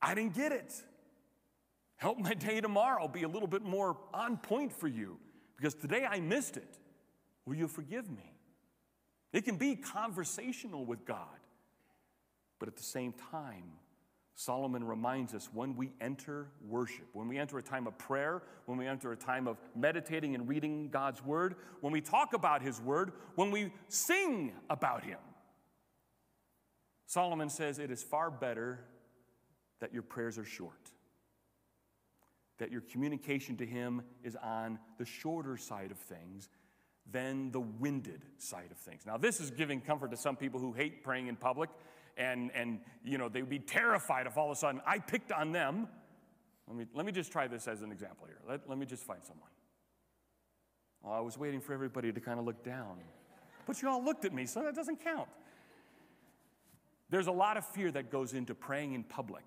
I 0.02 0.16
didn't 0.16 0.36
get 0.36 0.52
it. 0.52 0.74
Help 1.98 2.18
my 2.18 2.34
day 2.34 2.62
tomorrow 2.62 3.08
be 3.08 3.24
a 3.24 3.28
little 3.28 3.48
bit 3.48 3.62
more 3.62 3.98
on 4.14 4.38
point 4.38 4.74
for 4.74 4.88
you 4.88 5.18
because 5.56 5.76
today 5.76 6.06
I 6.06 6.20
missed 6.20 6.58
it. 6.58 6.80
Will 7.46 7.56
you 7.56 7.68
forgive 7.68 8.10
me? 8.10 8.34
It 9.34 9.46
can 9.46 9.56
be 9.56 9.76
conversational 9.76 10.84
with 10.84 11.06
God, 11.06 11.40
but 12.62 12.68
at 12.68 12.78
the 12.78 12.84
same 12.84 13.12
time, 13.32 13.64
Solomon 14.36 14.84
reminds 14.84 15.34
us 15.34 15.50
when 15.52 15.76
we 15.76 15.94
enter 16.00 16.46
worship, 16.64 17.08
when 17.12 17.28
we 17.28 17.40
enter 17.40 17.58
a 17.58 17.64
time 17.64 17.88
of 17.88 17.98
prayer, 17.98 18.44
when 18.68 18.78
we 18.78 18.86
enter 18.86 19.12
a 19.12 19.18
time 19.18 19.48
of 19.48 19.58
meditating 19.76 20.36
and 20.36 20.48
reading 20.48 20.90
God's 20.90 21.26
word, 21.26 21.56
when 21.80 21.92
we 21.92 22.02
talk 22.02 22.34
about 22.34 22.62
his 22.62 22.80
word, 22.80 23.14
when 23.34 23.50
we 23.50 23.74
sing 23.88 24.54
about 24.70 25.04
him, 25.04 25.18
Solomon 27.08 27.50
says 27.50 27.80
it 27.80 27.90
is 27.90 28.04
far 28.04 28.30
better 28.30 28.86
that 29.80 29.92
your 29.92 30.04
prayers 30.04 30.38
are 30.38 30.46
short, 30.46 30.92
that 32.60 32.72
your 32.72 32.82
communication 32.82 33.58
to 33.58 33.66
him 33.66 34.04
is 34.24 34.36
on 34.36 34.78
the 35.00 35.06
shorter 35.06 35.58
side 35.58 35.90
of 35.90 35.98
things 35.98 36.48
than 37.12 37.50
the 37.50 37.60
winded 37.60 38.24
side 38.38 38.70
of 38.70 38.78
things. 38.78 39.02
Now, 39.08 39.18
this 39.18 39.40
is 39.40 39.50
giving 39.50 39.82
comfort 39.82 40.12
to 40.12 40.18
some 40.18 40.36
people 40.36 40.60
who 40.60 40.74
hate 40.74 41.04
praying 41.04 41.26
in 41.26 41.36
public 41.36 41.72
and, 42.22 42.52
and 42.54 42.80
you 43.04 43.18
know, 43.18 43.30
they 43.30 43.42
would 43.42 43.50
be 43.50 43.60
terrified 43.60 44.28
if 44.28 44.38
all 44.38 44.52
of 44.52 44.52
a 44.52 44.56
sudden 44.56 44.80
I 44.86 45.00
picked 45.00 45.32
on 45.32 45.52
them. 45.52 45.88
Let 46.68 46.78
me, 46.78 46.86
let 46.94 47.06
me 47.06 47.12
just 47.12 47.32
try 47.32 47.48
this 47.48 47.68
as 47.68 47.82
an 47.82 47.92
example 47.92 48.28
here. 48.28 48.38
Let, 48.48 48.70
let 48.70 48.78
me 48.78 48.86
just 48.86 49.04
find 49.04 49.24
someone. 49.24 49.50
Well, 51.02 51.14
I 51.14 51.20
was 51.20 51.38
waiting 51.38 51.60
for 51.60 51.74
everybody 51.74 52.12
to 52.14 52.20
kind 52.20 52.40
of 52.40 52.46
look 52.46 52.64
down. 52.64 53.00
But 53.66 53.82
you 53.82 53.90
all 53.90 54.04
looked 54.04 54.24
at 54.24 54.34
me, 54.34 54.46
so 54.46 54.62
that 54.62 54.76
doesn't 54.76 55.04
count. 55.04 55.28
There's 57.10 57.28
a 57.28 57.32
lot 57.32 57.58
of 57.58 57.66
fear 57.66 57.92
that 57.92 58.12
goes 58.12 58.34
into 58.34 58.54
praying 58.54 58.94
in 58.94 59.04
public. 59.04 59.44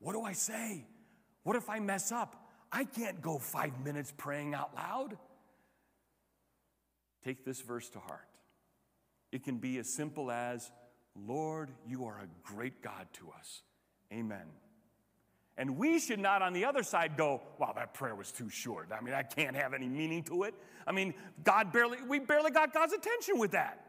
What 0.00 0.12
do 0.12 0.22
I 0.22 0.32
say? 0.32 0.84
What 1.44 1.56
if 1.56 1.70
I 1.70 1.78
mess 1.78 2.10
up? 2.10 2.48
I 2.72 2.84
can't 2.84 3.22
go 3.22 3.38
five 3.38 3.84
minutes 3.84 4.12
praying 4.16 4.52
out 4.54 4.74
loud. 4.74 5.16
Take 7.24 7.44
this 7.44 7.60
verse 7.60 7.88
to 7.90 8.00
heart. 8.00 8.26
It 9.32 9.44
can 9.44 9.58
be 9.58 9.78
as 9.78 9.88
simple 9.88 10.30
as 10.30 10.70
Lord, 11.16 11.70
you 11.86 12.04
are 12.06 12.18
a 12.18 12.28
great 12.42 12.82
God 12.82 13.06
to 13.14 13.30
us. 13.38 13.62
Amen. 14.12 14.46
And 15.56 15.76
we 15.76 15.98
should 15.98 16.20
not, 16.20 16.40
on 16.40 16.52
the 16.52 16.64
other 16.64 16.82
side, 16.82 17.16
go, 17.16 17.42
wow, 17.58 17.72
that 17.76 17.92
prayer 17.92 18.14
was 18.14 18.32
too 18.32 18.48
short. 18.48 18.88
I 18.96 19.02
mean, 19.02 19.12
I 19.12 19.22
can't 19.22 19.54
have 19.54 19.74
any 19.74 19.88
meaning 19.88 20.22
to 20.24 20.44
it. 20.44 20.54
I 20.86 20.92
mean, 20.92 21.12
God 21.44 21.72
barely, 21.72 21.98
we 22.08 22.18
barely 22.18 22.50
got 22.50 22.72
God's 22.72 22.94
attention 22.94 23.38
with 23.38 23.50
that. 23.50 23.84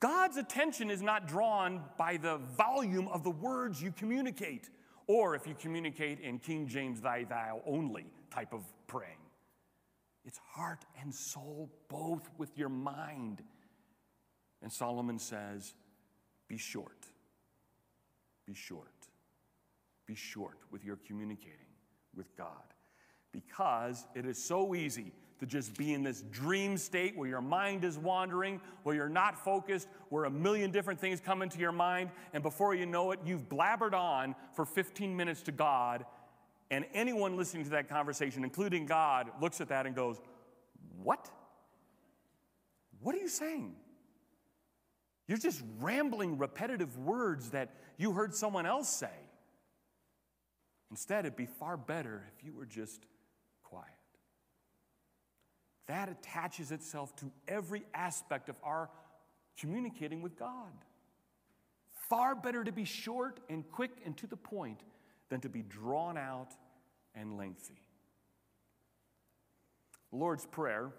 God's 0.00 0.36
attention 0.36 0.90
is 0.90 1.02
not 1.02 1.26
drawn 1.26 1.82
by 1.96 2.18
the 2.18 2.36
volume 2.56 3.08
of 3.08 3.24
the 3.24 3.30
words 3.30 3.82
you 3.82 3.90
communicate, 3.90 4.68
or 5.06 5.34
if 5.34 5.46
you 5.46 5.54
communicate 5.58 6.20
in 6.20 6.38
King 6.38 6.68
James, 6.68 7.00
thy, 7.00 7.24
thou 7.24 7.62
only 7.66 8.06
type 8.30 8.52
of 8.52 8.62
praying. 8.86 9.16
It's 10.24 10.38
heart 10.52 10.84
and 11.00 11.14
soul, 11.14 11.70
both 11.88 12.28
with 12.38 12.56
your 12.56 12.68
mind. 12.68 13.42
And 14.62 14.72
Solomon 14.72 15.18
says, 15.18 15.74
be 16.48 16.56
short. 16.56 17.06
Be 18.46 18.54
short. 18.54 18.88
Be 20.06 20.14
short 20.14 20.58
with 20.70 20.84
your 20.84 20.98
communicating 21.06 21.58
with 22.14 22.36
God. 22.36 22.48
Because 23.32 24.06
it 24.14 24.26
is 24.26 24.42
so 24.42 24.74
easy 24.74 25.12
to 25.40 25.46
just 25.46 25.76
be 25.76 25.92
in 25.92 26.02
this 26.02 26.22
dream 26.30 26.76
state 26.78 27.16
where 27.16 27.28
your 27.28 27.40
mind 27.40 27.84
is 27.84 27.98
wandering, 27.98 28.60
where 28.84 28.94
you're 28.94 29.08
not 29.08 29.36
focused, 29.42 29.88
where 30.08 30.24
a 30.24 30.30
million 30.30 30.70
different 30.70 31.00
things 31.00 31.20
come 31.20 31.42
into 31.42 31.58
your 31.58 31.72
mind, 31.72 32.10
and 32.32 32.42
before 32.42 32.74
you 32.74 32.86
know 32.86 33.10
it, 33.10 33.18
you've 33.24 33.48
blabbered 33.48 33.94
on 33.94 34.36
for 34.54 34.64
15 34.64 35.16
minutes 35.16 35.42
to 35.42 35.52
God, 35.52 36.06
and 36.70 36.84
anyone 36.94 37.36
listening 37.36 37.64
to 37.64 37.70
that 37.70 37.88
conversation, 37.88 38.44
including 38.44 38.86
God, 38.86 39.30
looks 39.40 39.60
at 39.60 39.68
that 39.68 39.86
and 39.86 39.94
goes, 39.96 40.20
What? 41.02 41.28
What 43.00 43.14
are 43.14 43.18
you 43.18 43.28
saying? 43.28 43.74
You're 45.26 45.38
just 45.38 45.62
rambling 45.80 46.38
repetitive 46.38 46.98
words 46.98 47.50
that 47.50 47.70
you 47.96 48.12
heard 48.12 48.34
someone 48.34 48.66
else 48.66 48.88
say. 48.88 49.08
Instead, 50.90 51.24
it'd 51.24 51.36
be 51.36 51.46
far 51.46 51.76
better 51.76 52.24
if 52.36 52.44
you 52.44 52.52
were 52.52 52.66
just 52.66 53.06
quiet. 53.62 53.88
That 55.86 56.08
attaches 56.08 56.70
itself 56.72 57.14
to 57.16 57.32
every 57.48 57.84
aspect 57.94 58.48
of 58.48 58.56
our 58.62 58.90
communicating 59.58 60.22
with 60.22 60.36
God. 60.38 60.72
Far 62.08 62.34
better 62.34 62.62
to 62.64 62.72
be 62.72 62.84
short 62.84 63.40
and 63.48 63.68
quick 63.70 63.92
and 64.04 64.16
to 64.18 64.26
the 64.26 64.36
point 64.36 64.82
than 65.30 65.40
to 65.40 65.48
be 65.48 65.62
drawn 65.62 66.18
out 66.18 66.52
and 67.14 67.36
lengthy. 67.38 67.82
Lord's 70.12 70.46
Prayer 70.46 70.92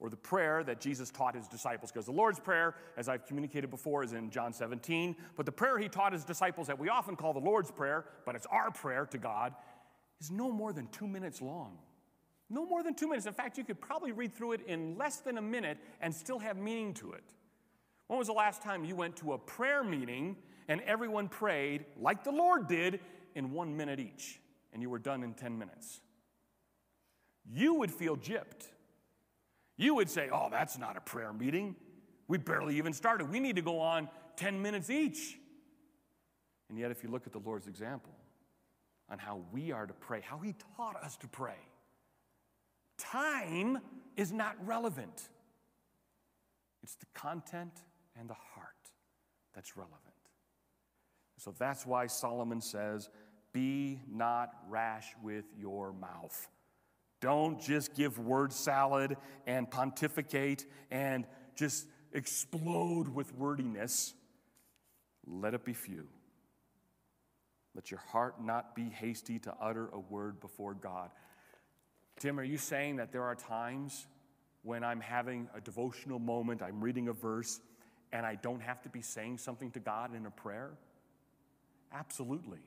or 0.00 0.10
the 0.10 0.16
prayer 0.16 0.62
that 0.64 0.80
Jesus 0.80 1.10
taught 1.10 1.34
his 1.34 1.48
disciples. 1.48 1.90
Because 1.90 2.06
the 2.06 2.12
Lord's 2.12 2.40
Prayer, 2.40 2.74
as 2.96 3.08
I've 3.08 3.26
communicated 3.26 3.70
before, 3.70 4.02
is 4.02 4.12
in 4.12 4.30
John 4.30 4.52
17. 4.52 5.16
But 5.36 5.46
the 5.46 5.52
prayer 5.52 5.78
he 5.78 5.88
taught 5.88 6.12
his 6.12 6.24
disciples 6.24 6.66
that 6.66 6.78
we 6.78 6.88
often 6.88 7.16
call 7.16 7.32
the 7.32 7.40
Lord's 7.40 7.70
Prayer, 7.70 8.04
but 8.26 8.34
it's 8.34 8.46
our 8.46 8.70
prayer 8.70 9.06
to 9.06 9.18
God, 9.18 9.54
is 10.20 10.30
no 10.30 10.50
more 10.50 10.72
than 10.72 10.88
two 10.88 11.06
minutes 11.06 11.40
long. 11.40 11.78
No 12.50 12.66
more 12.66 12.82
than 12.82 12.94
two 12.94 13.08
minutes. 13.08 13.26
In 13.26 13.32
fact, 13.32 13.56
you 13.56 13.64
could 13.64 13.80
probably 13.80 14.12
read 14.12 14.34
through 14.34 14.52
it 14.52 14.60
in 14.66 14.96
less 14.98 15.18
than 15.18 15.38
a 15.38 15.42
minute 15.42 15.78
and 16.00 16.14
still 16.14 16.38
have 16.38 16.56
meaning 16.56 16.92
to 16.94 17.12
it. 17.12 17.24
When 18.06 18.18
was 18.18 18.28
the 18.28 18.34
last 18.34 18.62
time 18.62 18.84
you 18.84 18.94
went 18.94 19.16
to 19.16 19.32
a 19.32 19.38
prayer 19.38 19.82
meeting 19.82 20.36
and 20.68 20.80
everyone 20.82 21.28
prayed 21.28 21.86
like 21.98 22.22
the 22.22 22.32
Lord 22.32 22.68
did 22.68 23.00
in 23.34 23.52
one 23.52 23.76
minute 23.76 23.98
each 23.98 24.40
and 24.72 24.82
you 24.82 24.90
were 24.90 24.98
done 24.98 25.22
in 25.22 25.34
10 25.34 25.58
minutes? 25.58 26.00
You 27.50 27.74
would 27.74 27.90
feel 27.90 28.16
gypped. 28.16 28.68
You 29.76 29.94
would 29.96 30.08
say, 30.08 30.28
oh, 30.32 30.48
that's 30.50 30.78
not 30.78 30.96
a 30.96 31.00
prayer 31.00 31.32
meeting. 31.32 31.76
We 32.28 32.38
barely 32.38 32.76
even 32.76 32.92
started. 32.92 33.30
We 33.30 33.40
need 33.40 33.56
to 33.56 33.62
go 33.62 33.80
on 33.80 34.08
10 34.36 34.62
minutes 34.62 34.90
each. 34.90 35.38
And 36.68 36.78
yet, 36.78 36.90
if 36.90 37.02
you 37.02 37.10
look 37.10 37.26
at 37.26 37.32
the 37.32 37.40
Lord's 37.40 37.66
example 37.66 38.12
on 39.10 39.18
how 39.18 39.42
we 39.52 39.72
are 39.72 39.86
to 39.86 39.92
pray, 39.92 40.20
how 40.22 40.38
He 40.38 40.54
taught 40.76 40.96
us 41.02 41.16
to 41.18 41.28
pray, 41.28 41.58
time 42.98 43.78
is 44.16 44.32
not 44.32 44.56
relevant. 44.66 45.28
It's 46.82 46.94
the 46.96 47.06
content 47.14 47.72
and 48.18 48.28
the 48.28 48.34
heart 48.34 48.68
that's 49.54 49.76
relevant. 49.76 50.00
So 51.38 51.54
that's 51.58 51.84
why 51.84 52.06
Solomon 52.06 52.60
says, 52.60 53.10
Be 53.52 54.00
not 54.10 54.50
rash 54.68 55.14
with 55.22 55.44
your 55.58 55.92
mouth. 55.92 56.48
Don't 57.24 57.58
just 57.58 57.94
give 57.94 58.18
word 58.18 58.52
salad 58.52 59.16
and 59.46 59.70
pontificate 59.70 60.66
and 60.90 61.24
just 61.56 61.86
explode 62.12 63.08
with 63.08 63.34
wordiness. 63.34 64.12
Let 65.26 65.54
it 65.54 65.64
be 65.64 65.72
few. 65.72 66.06
Let 67.74 67.90
your 67.90 68.00
heart 68.12 68.44
not 68.44 68.76
be 68.76 68.90
hasty 68.90 69.38
to 69.38 69.54
utter 69.58 69.88
a 69.94 69.98
word 69.98 70.38
before 70.38 70.74
God. 70.74 71.08
Tim, 72.18 72.38
are 72.38 72.44
you 72.44 72.58
saying 72.58 72.96
that 72.96 73.10
there 73.10 73.24
are 73.24 73.34
times 73.34 74.06
when 74.62 74.84
I'm 74.84 75.00
having 75.00 75.48
a 75.54 75.62
devotional 75.62 76.18
moment, 76.18 76.60
I'm 76.60 76.84
reading 76.84 77.08
a 77.08 77.14
verse, 77.14 77.58
and 78.12 78.26
I 78.26 78.34
don't 78.34 78.60
have 78.60 78.82
to 78.82 78.90
be 78.90 79.00
saying 79.00 79.38
something 79.38 79.70
to 79.70 79.80
God 79.80 80.14
in 80.14 80.26
a 80.26 80.30
prayer? 80.30 80.72
Absolutely. 81.90 82.60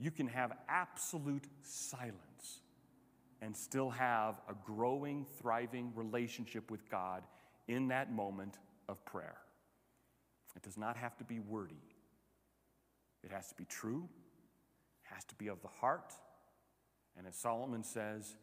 You 0.00 0.10
can 0.10 0.26
have 0.26 0.50
absolute 0.68 1.46
silence 1.62 2.33
and 3.42 3.56
still 3.56 3.90
have 3.90 4.40
a 4.48 4.54
growing, 4.64 5.26
thriving 5.40 5.92
relationship 5.94 6.70
with 6.70 6.88
God 6.88 7.22
in 7.68 7.88
that 7.88 8.12
moment 8.12 8.58
of 8.88 9.04
prayer. 9.04 9.36
It 10.56 10.62
does 10.62 10.76
not 10.76 10.96
have 10.96 11.16
to 11.18 11.24
be 11.24 11.40
wordy, 11.40 11.82
it 13.22 13.30
has 13.30 13.48
to 13.48 13.54
be 13.54 13.64
true, 13.64 14.08
it 15.04 15.14
has 15.14 15.24
to 15.24 15.34
be 15.34 15.48
of 15.48 15.60
the 15.62 15.68
heart. 15.68 16.12
And 17.16 17.28
as 17.28 17.36
Solomon 17.36 17.84
says, 17.84 18.34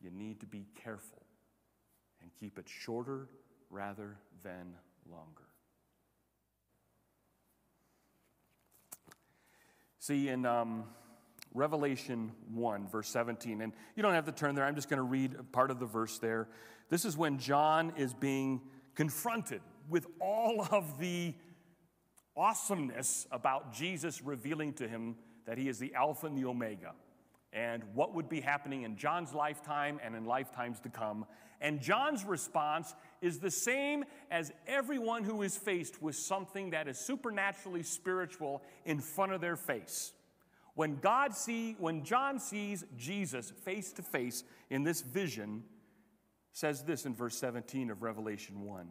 you 0.00 0.10
need 0.10 0.40
to 0.40 0.46
be 0.46 0.66
careful 0.74 1.22
and 2.20 2.30
keep 2.38 2.58
it 2.58 2.68
shorter 2.68 3.28
rather 3.70 4.16
than 4.42 4.74
longer. 5.10 5.44
See, 9.98 10.28
in 10.28 10.46
um, 10.46 10.84
Revelation 11.52 12.32
1, 12.52 12.88
verse 12.88 13.08
17, 13.08 13.60
and 13.60 13.72
you 13.96 14.02
don't 14.02 14.14
have 14.14 14.26
to 14.26 14.32
turn 14.32 14.54
there, 14.54 14.64
I'm 14.64 14.76
just 14.76 14.88
going 14.88 14.98
to 14.98 15.02
read 15.02 15.36
part 15.52 15.70
of 15.70 15.80
the 15.80 15.86
verse 15.86 16.18
there. 16.18 16.48
This 16.88 17.04
is 17.04 17.16
when 17.16 17.38
John 17.38 17.92
is 17.96 18.14
being 18.14 18.60
confronted 18.94 19.60
with 19.88 20.06
all 20.20 20.66
of 20.70 20.98
the 20.98 21.34
awesomeness 22.36 23.26
about 23.30 23.72
Jesus 23.72 24.22
revealing 24.22 24.72
to 24.74 24.88
him 24.88 25.16
that 25.46 25.58
he 25.58 25.68
is 25.68 25.78
the 25.78 25.94
Alpha 25.94 26.26
and 26.26 26.38
the 26.38 26.44
Omega 26.44 26.92
and 27.52 27.82
what 27.94 28.14
would 28.14 28.28
be 28.28 28.40
happening 28.40 28.82
in 28.82 28.96
John's 28.96 29.34
lifetime 29.34 29.98
and 30.04 30.14
in 30.14 30.24
lifetimes 30.24 30.78
to 30.80 30.88
come. 30.88 31.26
And 31.60 31.80
John's 31.80 32.24
response 32.24 32.94
is 33.20 33.38
the 33.38 33.50
same 33.50 34.04
as 34.30 34.52
everyone 34.66 35.24
who 35.24 35.42
is 35.42 35.56
faced 35.56 36.00
with 36.00 36.14
something 36.14 36.70
that 36.70 36.86
is 36.86 36.98
supernaturally 36.98 37.82
spiritual 37.82 38.62
in 38.84 39.00
front 39.00 39.32
of 39.32 39.40
their 39.40 39.56
face. 39.56 40.12
When 40.80 40.96
God 40.96 41.34
see 41.34 41.76
when 41.78 42.04
John 42.04 42.38
sees 42.38 42.86
Jesus 42.96 43.50
face 43.50 43.92
to 43.92 44.02
face 44.02 44.44
in 44.70 44.82
this 44.82 45.02
vision 45.02 45.62
says 46.54 46.84
this 46.84 47.04
in 47.04 47.14
verse 47.14 47.36
17 47.36 47.90
of 47.90 48.02
Revelation 48.02 48.62
1. 48.64 48.88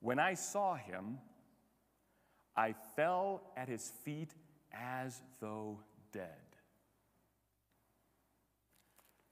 When 0.00 0.18
I 0.18 0.34
saw 0.34 0.74
him 0.74 1.18
I 2.56 2.74
fell 2.96 3.44
at 3.56 3.68
his 3.68 3.92
feet 4.04 4.34
as 4.72 5.22
though 5.40 5.78
dead. 6.10 6.56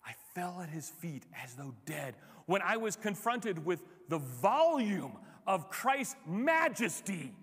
I 0.06 0.12
fell 0.36 0.60
at 0.62 0.68
his 0.68 0.88
feet 0.88 1.24
as 1.42 1.54
though 1.54 1.74
dead 1.84 2.14
when 2.46 2.62
I 2.62 2.76
was 2.76 2.94
confronted 2.94 3.66
with 3.66 3.82
the 4.08 4.18
volume 4.18 5.18
of 5.48 5.68
Christ's 5.68 6.14
majesty. 6.28 7.34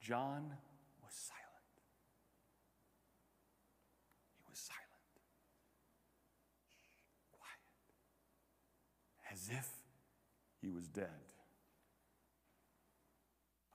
John 0.00 0.50
was 1.02 1.12
silent. 1.12 1.50
He 4.36 4.44
was 4.48 4.58
silent, 4.58 4.80
quiet, 7.32 7.60
as 9.40 9.48
if 9.56 9.68
he 10.60 10.70
was 10.70 10.86
dead. 10.88 11.08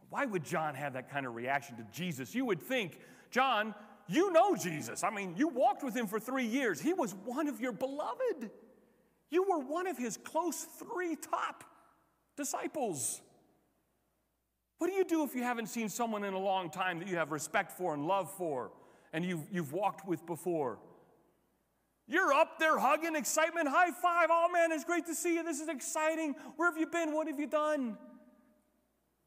Why 0.10 0.26
would 0.26 0.44
John 0.44 0.76
have 0.76 0.94
that 0.94 1.10
kind 1.10 1.26
of 1.26 1.36
reaction 1.36 1.78
to 1.78 1.86
Jesus? 1.92 2.36
You 2.36 2.46
would 2.46 2.62
think, 2.62 3.00
John, 3.32 3.74
you 4.08 4.32
know 4.32 4.56
Jesus. 4.56 5.04
I 5.04 5.10
mean, 5.10 5.34
you 5.36 5.48
walked 5.48 5.84
with 5.84 5.96
him 5.96 6.08
for 6.08 6.20
three 6.20 6.46
years. 6.46 6.80
He 6.80 6.94
was 6.94 7.14
one 7.26 7.48
of 7.48 7.60
your 7.60 7.72
beloved. 7.72 8.52
You 9.32 9.44
were 9.44 9.60
one 9.60 9.88
of 9.88 9.98
his 9.98 10.18
close 10.18 10.68
three 10.80 11.16
top 11.16 11.64
disciples. 12.38 13.22
What 14.78 14.88
do 14.88 14.94
you 14.94 15.06
do 15.06 15.24
if 15.24 15.34
you 15.34 15.42
haven't 15.42 15.68
seen 15.68 15.90
someone 15.90 16.24
in 16.24 16.34
a 16.34 16.40
long 16.40 16.70
time 16.70 17.00
that 17.00 17.08
you 17.08 17.16
have 17.16 17.32
respect 17.32 17.72
for 17.72 17.94
and 17.94 18.06
love 18.06 18.32
for 18.32 18.72
and 19.12 19.26
you've, 19.26 19.48
you've 19.52 19.74
walked 19.74 20.08
with 20.08 20.26
before? 20.26 20.78
You're 22.08 22.34
up 22.34 22.60
there 22.60 22.78
hugging, 22.78 23.16
excitement, 23.16 23.68
high 23.68 23.92
five. 23.92 24.28
Oh 24.32 24.48
man, 24.52 24.72
it's 24.72 24.84
great 24.84 25.08
to 25.08 25.16
see 25.16 25.36
you. 25.36 25.44
This 25.44 25.60
is 25.60 25.70
exciting. 25.70 26.36
Where 26.56 26.70
have 26.70 26.80
you 26.80 26.88
been? 26.88 27.14
What 27.14 27.28
have 27.28 27.40
you 27.40 27.48
done? 27.48 27.98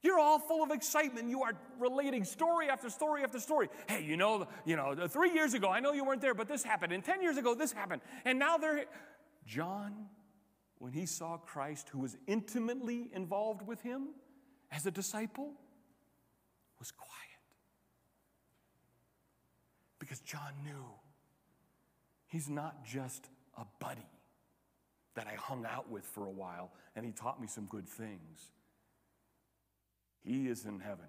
You're 0.01 0.21
all 0.21 0.39
full 0.39 0.63
of 0.63 0.71
excitement. 0.71 1.29
You 1.29 1.43
are 1.43 1.55
relating 1.79 2.23
story 2.23 2.69
after 2.69 2.89
story 2.89 3.25
after 3.25 3.41
story. 3.41 3.69
Hey, 3.89 4.05
you 4.05 4.17
know, 4.17 4.47
you 4.65 4.77
know, 4.77 5.09
three 5.09 5.33
years 5.33 5.55
ago, 5.55 5.69
I 5.69 5.81
know 5.81 5.93
you 5.93 6.05
weren't 6.05 6.21
there, 6.21 6.35
but 6.35 6.47
this 6.47 6.63
happened. 6.63 6.93
And 6.93 7.03
10 7.03 7.21
years 7.21 7.37
ago, 7.37 7.55
this 7.55 7.73
happened. 7.73 8.03
And 8.25 8.39
now 8.39 8.59
they're. 8.59 8.85
John, 9.45 10.07
when 10.79 10.93
he 10.93 11.05
saw 11.05 11.37
Christ, 11.39 11.89
who 11.89 11.99
was 11.99 12.17
intimately 12.29 13.11
involved 13.13 13.67
with 13.67 13.83
him 13.83 14.11
as 14.71 14.87
a 14.87 14.93
disciple, 14.93 15.53
was 16.79 16.93
quiet. 16.93 17.13
Because 19.99 20.21
John 20.21 20.53
knew 20.63 20.85
he's 22.29 22.49
not 22.49 22.85
just 22.85 23.29
a 23.57 23.65
buddy 23.81 24.07
that 25.15 25.27
I 25.27 25.35
hung 25.35 25.67
out 25.67 25.91
with 25.91 26.05
for 26.05 26.27
a 26.27 26.31
while 26.31 26.71
and 26.95 27.05
he 27.05 27.13
taught 27.13 27.41
me 27.41 27.47
some 27.47 27.67
good 27.67 27.89
things. 27.89 28.53
He 30.21 30.49
is 30.49 30.65
in 30.65 30.81
heaven. 30.81 31.07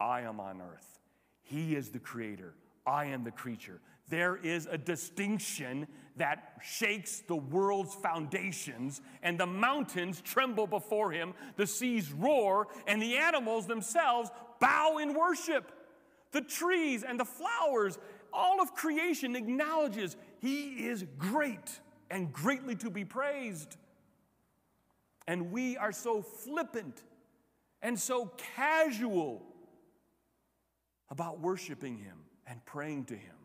I 0.00 0.22
am 0.22 0.40
on 0.40 0.60
earth. 0.60 0.98
He 1.42 1.76
is 1.76 1.90
the 1.90 1.98
creator. 1.98 2.54
I 2.86 3.06
am 3.06 3.24
the 3.24 3.30
creature. 3.30 3.80
There 4.08 4.36
is 4.36 4.66
a 4.66 4.76
distinction 4.76 5.86
that 6.16 6.58
shakes 6.62 7.22
the 7.26 7.36
world's 7.36 7.94
foundations, 7.94 9.00
and 9.22 9.38
the 9.38 9.46
mountains 9.46 10.20
tremble 10.20 10.66
before 10.66 11.10
him, 11.10 11.34
the 11.56 11.66
seas 11.66 12.12
roar, 12.12 12.68
and 12.86 13.00
the 13.00 13.16
animals 13.16 13.66
themselves 13.66 14.30
bow 14.60 14.98
in 14.98 15.14
worship. 15.14 15.72
The 16.32 16.42
trees 16.42 17.02
and 17.02 17.18
the 17.18 17.24
flowers, 17.24 17.98
all 18.34 18.60
of 18.60 18.74
creation 18.74 19.36
acknowledges 19.36 20.16
he 20.40 20.86
is 20.86 21.04
great 21.16 21.80
and 22.10 22.32
greatly 22.32 22.76
to 22.76 22.90
be 22.90 23.04
praised. 23.04 23.76
And 25.26 25.50
we 25.50 25.76
are 25.76 25.92
so 25.92 26.20
flippant 26.20 27.02
and 27.80 27.98
so 27.98 28.32
casual 28.56 29.42
about 31.10 31.40
worshiping 31.40 31.98
Him 31.98 32.18
and 32.46 32.64
praying 32.64 33.04
to 33.06 33.14
Him 33.14 33.36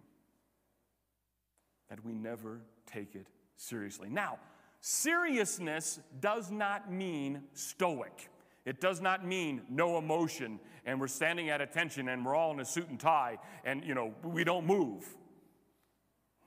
that 1.90 2.04
we 2.06 2.14
never 2.14 2.62
take 2.86 3.16
it 3.16 3.28
seriously. 3.58 4.10
Now, 4.10 4.40
seriousness 4.82 6.00
does 6.20 6.52
not 6.52 6.92
mean 6.92 7.44
stoic. 7.54 8.30
It 8.70 8.80
does 8.80 9.02
not 9.02 9.26
mean 9.26 9.64
no 9.68 9.98
emotion 9.98 10.60
and 10.86 11.02
we're 11.02 11.08
standing 11.08 11.50
at 11.50 11.60
attention 11.60 12.08
and 12.08 12.24
we're 12.24 12.36
all 12.36 12.52
in 12.52 12.60
a 12.60 12.66
suit 12.66 12.88
and 12.88 13.00
tie 13.00 13.40
and 13.66 13.84
you 13.84 13.96
know 13.96 14.14
we 14.24 14.44
don't 14.44 14.68
move. 14.68 15.08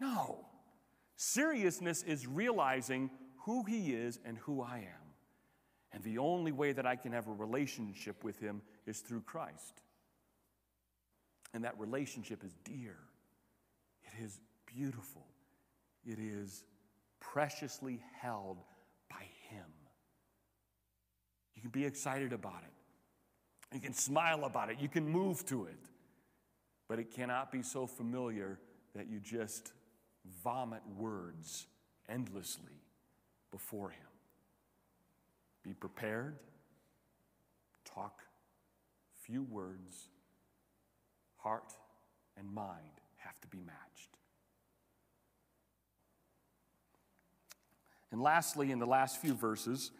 No. 0.01 0.47
Seriousness 1.17 2.05
is 2.05 2.29
realizing 2.29 3.11
who 3.45 3.65
he 3.65 3.93
is 3.93 4.21
and 4.25 4.39
who 4.39 4.63
I 4.63 4.79
am. 4.79 5.03
And 5.93 6.05
the 6.05 6.19
only 6.19 6.53
way 6.53 6.73
that 6.73 6.87
I 6.87 6.95
can 6.95 7.11
have 7.11 7.27
a 7.27 7.33
relationship 7.33 8.23
with 8.23 8.39
Him 8.39 8.63
is 8.87 9.01
through 9.01 9.23
Christ. 9.23 9.83
And 11.53 11.65
that 11.65 11.77
relationship 11.79 12.45
is 12.45 12.55
dear, 12.65 12.97
it 14.05 14.23
is 14.23 14.41
beautiful, 14.65 15.27
it 16.07 16.21
is 16.21 16.63
preciously 17.19 18.01
held. 18.21 18.59
You 21.63 21.71
can 21.71 21.81
be 21.81 21.87
excited 21.87 22.33
about 22.33 22.63
it, 22.65 23.75
you 23.75 23.81
can 23.81 23.95
smile 23.95 24.45
about 24.45 24.69
it, 24.71 24.79
you 24.81 24.89
can 24.89 25.09
move 25.09 25.47
to 25.47 25.67
it, 25.67 25.79
but 26.89 26.99
it 26.99 27.13
cannot 27.15 27.53
be 27.53 27.63
so 27.63 27.87
familiar 27.87 28.59
that 28.97 29.09
you 29.09 29.21
just 29.21 29.73
vomit 30.43 30.83
words 30.99 31.67
endlessly 32.09 32.83
before 33.53 33.91
Him. 33.91 34.09
Be 35.63 35.73
prepared, 35.73 36.35
talk 37.85 38.23
few 39.25 39.45
words, 39.45 40.09
heart 41.37 41.73
and 42.37 42.53
mind 42.53 43.01
have 43.19 43.41
to 43.41 43.47
be 43.49 43.59
matched. 43.59 44.17
And 48.11 48.21
lastly, 48.21 48.73
in 48.73 48.81
the 48.81 48.87
last 48.87 49.21
few 49.21 49.35
verses, 49.35 49.93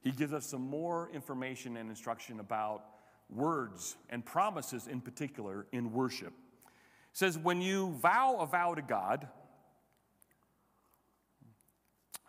he 0.00 0.10
gives 0.10 0.32
us 0.32 0.46
some 0.46 0.62
more 0.62 1.10
information 1.12 1.76
and 1.76 1.90
instruction 1.90 2.40
about 2.40 2.84
words 3.28 3.96
and 4.08 4.24
promises 4.24 4.86
in 4.86 5.00
particular 5.00 5.66
in 5.72 5.92
worship. 5.92 6.32
He 7.12 7.16
says, 7.16 7.38
When 7.38 7.60
you 7.60 7.92
vow 8.00 8.38
a 8.40 8.46
vow 8.46 8.74
to 8.74 8.82
God, 8.82 9.28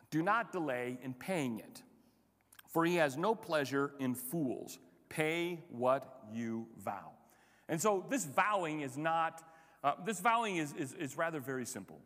do 0.09 0.21
not 0.21 0.51
delay 0.51 0.97
in 1.01 1.13
paying 1.13 1.59
it 1.59 1.81
for 2.71 2.85
he 2.85 2.95
has 2.95 3.17
no 3.17 3.35
pleasure 3.35 3.91
in 3.99 4.15
fools. 4.15 4.79
Pay 5.09 5.59
what 5.69 6.23
you 6.33 6.67
vow. 6.81 7.11
And 7.67 7.81
so 7.81 8.05
this 8.09 8.25
vowing 8.25 8.81
is 8.81 8.97
not, 8.97 9.43
uh, 9.83 9.93
this 10.05 10.21
vowing 10.21 10.55
is, 10.55 10.73
is, 10.73 10.93
is 10.93 11.17
rather 11.17 11.41
very 11.41 11.65
simple. 11.65 11.99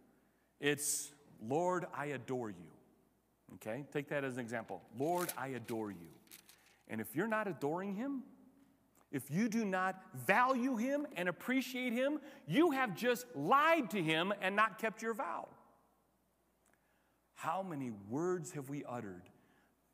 It's, 0.59 1.11
Lord, 1.39 1.85
I 1.95 2.07
adore 2.07 2.49
you. 2.49 2.74
Okay? 3.53 3.85
Take 3.93 4.09
that 4.09 4.23
as 4.23 4.33
an 4.33 4.41
example. 4.41 4.81
Lord, 4.97 5.31
I 5.37 5.49
adore 5.49 5.91
you. 5.91 6.09
And 6.87 6.99
if 6.99 7.15
you're 7.15 7.27
not 7.27 7.47
adoring 7.47 7.95
him, 7.95 8.23
if 9.11 9.31
you 9.31 9.47
do 9.47 9.63
not 9.63 10.01
value 10.13 10.75
him 10.75 11.07
and 11.15 11.29
appreciate 11.29 11.93
him, 11.93 12.19
you 12.47 12.71
have 12.71 12.95
just 12.95 13.25
lied 13.33 13.89
to 13.91 14.01
him 14.01 14.33
and 14.41 14.55
not 14.55 14.77
kept 14.77 15.01
your 15.01 15.13
vow. 15.13 15.47
How 17.35 17.63
many 17.63 17.91
words 18.09 18.51
have 18.51 18.69
we 18.69 18.83
uttered 18.83 19.23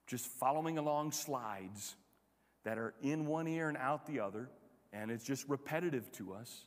just 0.08 0.26
following 0.26 0.78
along 0.78 1.12
slides 1.12 1.96
that 2.64 2.78
are 2.78 2.94
in 3.02 3.26
one 3.26 3.48
ear 3.48 3.68
and 3.68 3.78
out 3.78 4.06
the 4.06 4.20
other, 4.20 4.50
and 4.94 5.12
it's 5.12 5.24
just 5.24 5.48
repetitive 5.48 6.12
to 6.14 6.34
us, 6.34 6.66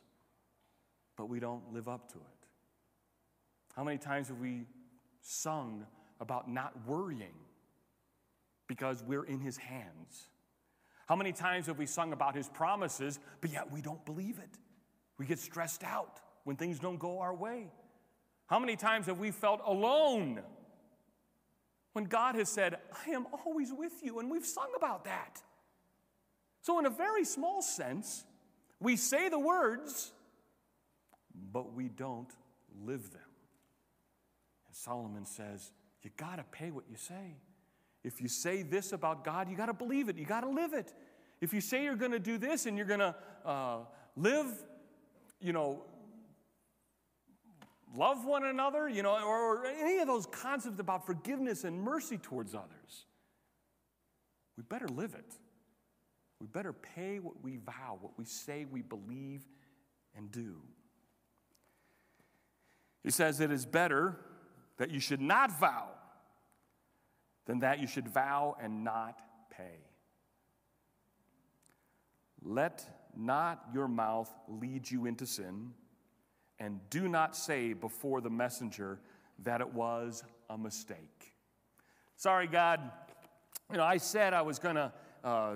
but 1.17 1.27
we 1.27 1.39
don't 1.39 1.73
live 1.73 1.87
up 1.87 2.11
to 2.11 2.17
it? 2.17 2.47
How 3.75 3.83
many 3.83 3.97
times 3.97 4.29
have 4.29 4.39
we 4.39 4.65
sung 5.21 5.85
about 6.19 6.49
not 6.49 6.73
worrying 6.85 7.35
because 8.67 9.03
we're 9.03 9.25
in 9.25 9.39
his 9.39 9.57
hands? 9.57 10.29
How 11.07 11.15
many 11.15 11.31
times 11.31 11.67
have 11.67 11.77
we 11.77 11.85
sung 11.85 12.13
about 12.13 12.35
his 12.35 12.49
promises, 12.49 13.19
but 13.41 13.51
yet 13.51 13.71
we 13.71 13.81
don't 13.81 14.03
believe 14.05 14.39
it? 14.39 14.57
We 15.17 15.25
get 15.25 15.39
stressed 15.39 15.83
out 15.83 16.19
when 16.43 16.55
things 16.55 16.79
don't 16.79 16.99
go 16.99 17.19
our 17.19 17.33
way. 17.33 17.71
How 18.47 18.59
many 18.59 18.75
times 18.75 19.07
have 19.07 19.19
we 19.19 19.31
felt 19.31 19.61
alone 19.65 20.41
when 21.93 22.05
God 22.05 22.35
has 22.35 22.49
said, 22.49 22.77
I 23.05 23.11
am 23.11 23.25
always 23.45 23.71
with 23.71 23.93
you? 24.03 24.19
And 24.19 24.29
we've 24.29 24.45
sung 24.45 24.69
about 24.75 25.05
that. 25.05 25.41
So, 26.61 26.79
in 26.79 26.85
a 26.85 26.89
very 26.89 27.23
small 27.25 27.61
sense, 27.61 28.23
we 28.79 28.95
say 28.95 29.29
the 29.29 29.39
words, 29.39 30.11
but 31.51 31.73
we 31.73 31.87
don't 31.87 32.31
live 32.83 33.11
them. 33.11 33.21
And 34.67 34.75
Solomon 34.75 35.25
says, 35.25 35.71
You 36.05 36.11
got 36.17 36.35
to 36.35 36.43
pay 36.43 36.69
what 36.69 36.83
you 36.87 36.95
say. 36.95 37.35
If 38.03 38.21
you 38.21 38.27
say 38.27 38.61
this 38.61 38.93
about 38.93 39.25
God, 39.25 39.49
you 39.49 39.57
got 39.57 39.65
to 39.65 39.73
believe 39.73 40.07
it, 40.07 40.17
you 40.17 40.25
got 40.25 40.41
to 40.41 40.49
live 40.49 40.73
it. 40.73 40.93
If 41.41 41.51
you 41.51 41.59
say 41.59 41.83
you're 41.83 41.95
going 41.95 42.11
to 42.11 42.19
do 42.19 42.37
this 42.37 42.67
and 42.67 42.77
you're 42.77 42.85
going 42.85 42.99
to 42.99 43.15
uh, 43.43 43.77
live, 44.15 44.45
you 45.41 45.51
know, 45.51 45.81
love 47.95 48.23
one 48.23 48.45
another, 48.45 48.87
you 48.87 49.01
know, 49.01 49.17
or, 49.17 49.63
or 49.63 49.65
any 49.65 49.97
of 49.97 50.05
those 50.05 50.27
concepts 50.27 50.79
about 50.79 51.07
forgiveness 51.07 51.63
and 51.63 51.81
mercy 51.81 52.19
towards 52.19 52.53
others, 52.53 53.07
we 54.57 54.63
better 54.63 54.87
live 54.87 55.15
it. 55.15 55.33
We 56.39 56.45
better 56.45 56.73
pay 56.73 57.17
what 57.17 57.41
we 57.41 57.57
vow, 57.57 57.97
what 57.99 58.11
we 58.15 58.25
say 58.25 58.65
we 58.65 58.83
believe 58.83 59.41
and 60.15 60.31
do. 60.31 60.57
He 63.03 63.09
says 63.09 63.39
it 63.39 63.51
is 63.51 63.65
better 63.65 64.19
that 64.77 64.91
you 64.91 64.99
should 64.99 65.21
not 65.21 65.57
vow 65.59 65.87
than 67.45 67.59
that 67.59 67.79
you 67.79 67.87
should 67.87 68.07
vow 68.07 68.55
and 68.61 68.83
not 68.83 69.19
pay. 69.49 69.79
Let 72.41 72.85
not 73.15 73.65
your 73.73 73.87
mouth 73.87 74.29
lead 74.47 74.89
you 74.89 75.05
into 75.05 75.25
sin, 75.25 75.71
and 76.59 76.79
do 76.89 77.07
not 77.07 77.35
say 77.35 77.73
before 77.73 78.21
the 78.21 78.29
messenger 78.29 78.99
that 79.43 79.61
it 79.61 79.73
was 79.73 80.23
a 80.49 80.57
mistake. 80.57 81.33
Sorry, 82.17 82.47
God, 82.47 82.79
you 83.71 83.77
know, 83.77 83.83
I 83.83 83.97
said 83.97 84.33
I 84.33 84.41
was 84.41 84.59
going 84.59 84.75
to 84.75 84.93
uh, 85.23 85.55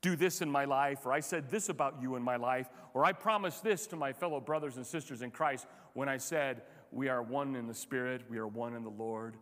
do 0.00 0.16
this 0.16 0.40
in 0.40 0.50
my 0.50 0.64
life, 0.64 1.04
or 1.04 1.12
I 1.12 1.20
said 1.20 1.50
this 1.50 1.68
about 1.68 2.00
you 2.00 2.16
in 2.16 2.22
my 2.22 2.36
life, 2.36 2.68
or 2.94 3.04
I 3.04 3.12
promised 3.12 3.64
this 3.64 3.86
to 3.88 3.96
my 3.96 4.12
fellow 4.12 4.40
brothers 4.40 4.76
and 4.76 4.86
sisters 4.86 5.22
in 5.22 5.30
Christ 5.30 5.66
when 5.94 6.08
I 6.08 6.18
said, 6.18 6.62
We 6.90 7.08
are 7.08 7.22
one 7.22 7.56
in 7.56 7.66
the 7.66 7.74
Spirit, 7.74 8.22
we 8.30 8.38
are 8.38 8.46
one 8.46 8.74
in 8.74 8.82
the 8.82 8.90
Lord. 8.90 9.36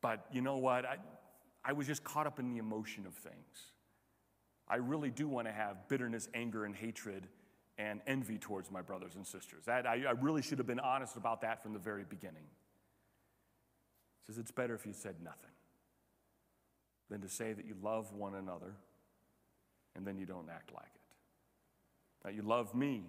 But 0.00 0.26
you 0.32 0.42
know 0.42 0.58
what? 0.58 0.84
I, 0.84 0.96
I 1.64 1.72
was 1.72 1.86
just 1.86 2.04
caught 2.04 2.26
up 2.26 2.38
in 2.38 2.50
the 2.50 2.58
emotion 2.58 3.06
of 3.06 3.14
things. 3.14 3.72
I 4.68 4.76
really 4.76 5.10
do 5.10 5.28
want 5.28 5.46
to 5.46 5.52
have 5.52 5.88
bitterness, 5.88 6.28
anger, 6.34 6.64
and 6.64 6.74
hatred 6.74 7.26
and 7.78 8.00
envy 8.06 8.38
towards 8.38 8.70
my 8.70 8.82
brothers 8.82 9.14
and 9.14 9.26
sisters. 9.26 9.64
That, 9.66 9.86
I, 9.86 10.04
I 10.08 10.10
really 10.12 10.42
should 10.42 10.58
have 10.58 10.66
been 10.66 10.80
honest 10.80 11.16
about 11.16 11.40
that 11.42 11.62
from 11.62 11.72
the 11.72 11.78
very 11.78 12.04
beginning. 12.04 12.44
He 14.20 14.26
says 14.26 14.38
it's 14.38 14.50
better 14.50 14.74
if 14.74 14.84
you 14.84 14.92
said 14.92 15.16
nothing 15.22 15.50
than 17.08 17.20
to 17.22 17.28
say 17.28 17.52
that 17.52 17.66
you 17.66 17.74
love 17.82 18.12
one 18.12 18.34
another 18.34 18.74
and 19.96 20.06
then 20.06 20.18
you 20.18 20.26
don't 20.26 20.48
act 20.50 20.72
like 20.74 20.84
it. 20.94 22.24
That 22.24 22.34
you 22.34 22.42
love 22.42 22.74
me, 22.74 23.04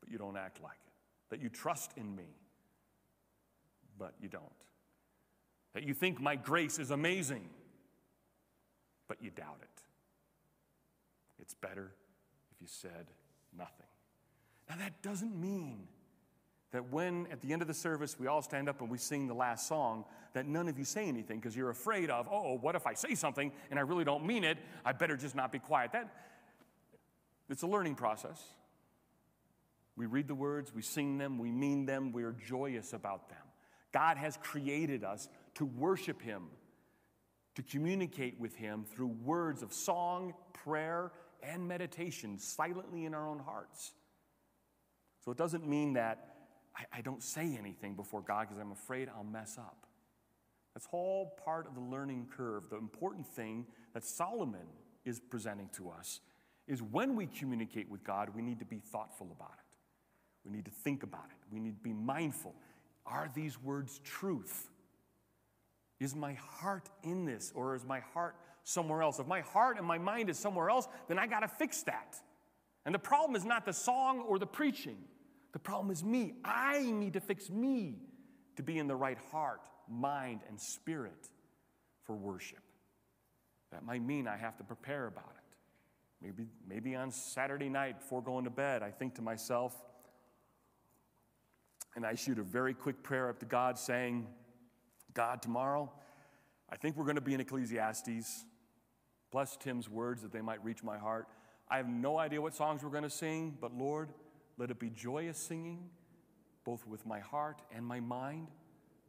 but 0.00 0.10
you 0.10 0.18
don't 0.18 0.36
act 0.36 0.62
like 0.62 0.78
it. 0.86 0.91
That 1.32 1.40
you 1.40 1.48
trust 1.48 1.92
in 1.96 2.14
me, 2.14 2.26
but 3.98 4.12
you 4.20 4.28
don't. 4.28 4.44
That 5.72 5.82
you 5.82 5.94
think 5.94 6.20
my 6.20 6.36
grace 6.36 6.78
is 6.78 6.90
amazing, 6.90 7.48
but 9.08 9.16
you 9.22 9.30
doubt 9.30 9.56
it. 9.62 9.82
It's 11.40 11.54
better 11.54 11.90
if 12.54 12.60
you 12.60 12.66
said 12.68 13.06
nothing. 13.56 13.86
Now, 14.68 14.76
that 14.76 15.00
doesn't 15.00 15.34
mean 15.34 15.88
that 16.72 16.92
when 16.92 17.26
at 17.32 17.40
the 17.40 17.54
end 17.54 17.62
of 17.62 17.68
the 17.68 17.72
service 17.72 18.18
we 18.20 18.26
all 18.26 18.42
stand 18.42 18.68
up 18.68 18.82
and 18.82 18.90
we 18.90 18.98
sing 18.98 19.26
the 19.26 19.32
last 19.32 19.66
song, 19.66 20.04
that 20.34 20.44
none 20.44 20.68
of 20.68 20.78
you 20.78 20.84
say 20.84 21.08
anything 21.08 21.38
because 21.38 21.56
you're 21.56 21.70
afraid 21.70 22.10
of, 22.10 22.28
oh, 22.30 22.58
what 22.58 22.74
if 22.74 22.86
I 22.86 22.92
say 22.92 23.14
something 23.14 23.52
and 23.70 23.78
I 23.78 23.82
really 23.84 24.04
don't 24.04 24.26
mean 24.26 24.44
it? 24.44 24.58
I 24.84 24.92
better 24.92 25.16
just 25.16 25.34
not 25.34 25.50
be 25.50 25.60
quiet. 25.60 25.92
That, 25.92 26.14
it's 27.48 27.62
a 27.62 27.66
learning 27.66 27.94
process. 27.94 28.38
We 29.96 30.06
read 30.06 30.28
the 30.28 30.34
words, 30.34 30.72
we 30.74 30.82
sing 30.82 31.18
them, 31.18 31.38
we 31.38 31.50
mean 31.50 31.84
them, 31.84 32.12
we 32.12 32.24
are 32.24 32.32
joyous 32.32 32.92
about 32.92 33.28
them. 33.28 33.38
God 33.92 34.16
has 34.16 34.38
created 34.38 35.04
us 35.04 35.28
to 35.56 35.66
worship 35.66 36.22
Him, 36.22 36.44
to 37.56 37.62
communicate 37.62 38.40
with 38.40 38.56
Him 38.56 38.84
through 38.84 39.08
words 39.08 39.62
of 39.62 39.72
song, 39.72 40.32
prayer, 40.54 41.12
and 41.42 41.68
meditation 41.68 42.38
silently 42.38 43.04
in 43.04 43.14
our 43.14 43.28
own 43.28 43.38
hearts. 43.38 43.92
So 45.24 45.30
it 45.30 45.36
doesn't 45.38 45.68
mean 45.68 45.92
that 45.94 46.32
I, 46.74 46.98
I 46.98 47.00
don't 47.02 47.22
say 47.22 47.56
anything 47.58 47.94
before 47.94 48.22
God 48.22 48.48
because 48.48 48.58
I'm 48.60 48.72
afraid 48.72 49.08
I'll 49.14 49.24
mess 49.24 49.58
up. 49.58 49.86
That's 50.74 50.88
all 50.90 51.36
part 51.44 51.66
of 51.66 51.74
the 51.74 51.80
learning 51.80 52.28
curve. 52.34 52.64
The 52.70 52.76
important 52.76 53.26
thing 53.26 53.66
that 53.92 54.04
Solomon 54.04 54.66
is 55.04 55.20
presenting 55.20 55.68
to 55.74 55.90
us 55.90 56.20
is 56.66 56.82
when 56.82 57.14
we 57.16 57.26
communicate 57.26 57.90
with 57.90 58.02
God, 58.04 58.30
we 58.34 58.40
need 58.40 58.60
to 58.60 58.64
be 58.64 58.78
thoughtful 58.78 59.28
about 59.36 59.52
it. 59.58 59.61
We 60.44 60.52
need 60.52 60.64
to 60.64 60.70
think 60.70 61.02
about 61.02 61.26
it. 61.26 61.36
We 61.52 61.60
need 61.60 61.76
to 61.76 61.82
be 61.82 61.92
mindful. 61.92 62.54
Are 63.06 63.30
these 63.34 63.60
words 63.60 64.00
truth? 64.04 64.68
Is 66.00 66.16
my 66.16 66.34
heart 66.34 66.88
in 67.02 67.24
this 67.24 67.52
or 67.54 67.74
is 67.74 67.84
my 67.84 68.00
heart 68.00 68.34
somewhere 68.64 69.02
else? 69.02 69.18
If 69.18 69.26
my 69.26 69.40
heart 69.40 69.78
and 69.78 69.86
my 69.86 69.98
mind 69.98 70.30
is 70.30 70.38
somewhere 70.38 70.68
else, 70.68 70.88
then 71.08 71.18
I 71.18 71.26
got 71.26 71.40
to 71.40 71.48
fix 71.48 71.82
that. 71.84 72.16
And 72.84 72.94
the 72.94 72.98
problem 72.98 73.36
is 73.36 73.44
not 73.44 73.64
the 73.64 73.72
song 73.72 74.20
or 74.20 74.38
the 74.38 74.46
preaching. 74.46 74.98
The 75.52 75.58
problem 75.58 75.92
is 75.92 76.02
me. 76.02 76.34
I 76.44 76.90
need 76.90 77.12
to 77.12 77.20
fix 77.20 77.50
me 77.50 77.98
to 78.56 78.62
be 78.62 78.78
in 78.78 78.88
the 78.88 78.96
right 78.96 79.18
heart, 79.30 79.60
mind, 79.88 80.40
and 80.48 80.60
spirit 80.60 81.28
for 82.04 82.16
worship. 82.16 82.62
That 83.70 83.84
might 83.84 84.02
mean 84.02 84.26
I 84.26 84.36
have 84.36 84.56
to 84.58 84.64
prepare 84.64 85.06
about 85.06 85.34
it. 85.36 85.56
Maybe, 86.20 86.48
maybe 86.68 86.94
on 86.94 87.10
Saturday 87.10 87.68
night 87.68 88.00
before 88.00 88.22
going 88.22 88.44
to 88.44 88.50
bed, 88.50 88.82
I 88.82 88.90
think 88.90 89.14
to 89.16 89.22
myself, 89.22 89.76
and 91.94 92.06
I 92.06 92.14
shoot 92.14 92.38
a 92.38 92.42
very 92.42 92.74
quick 92.74 93.02
prayer 93.02 93.28
up 93.28 93.38
to 93.40 93.46
God 93.46 93.78
saying, 93.78 94.26
God, 95.14 95.42
tomorrow, 95.42 95.92
I 96.70 96.76
think 96.76 96.96
we're 96.96 97.04
going 97.04 97.16
to 97.16 97.20
be 97.20 97.34
in 97.34 97.40
Ecclesiastes. 97.40 98.44
Bless 99.30 99.56
Tim's 99.56 99.88
words 99.88 100.22
that 100.22 100.32
they 100.32 100.40
might 100.40 100.62
reach 100.64 100.82
my 100.82 100.98
heart. 100.98 101.26
I 101.68 101.76
have 101.76 101.88
no 101.88 102.18
idea 102.18 102.40
what 102.40 102.54
songs 102.54 102.82
we're 102.82 102.90
going 102.90 103.02
to 103.02 103.10
sing, 103.10 103.56
but 103.60 103.76
Lord, 103.76 104.10
let 104.58 104.70
it 104.70 104.78
be 104.78 104.90
joyous 104.90 105.38
singing, 105.38 105.90
both 106.64 106.86
with 106.86 107.04
my 107.06 107.20
heart 107.20 107.60
and 107.74 107.84
my 107.84 108.00
mind. 108.00 108.48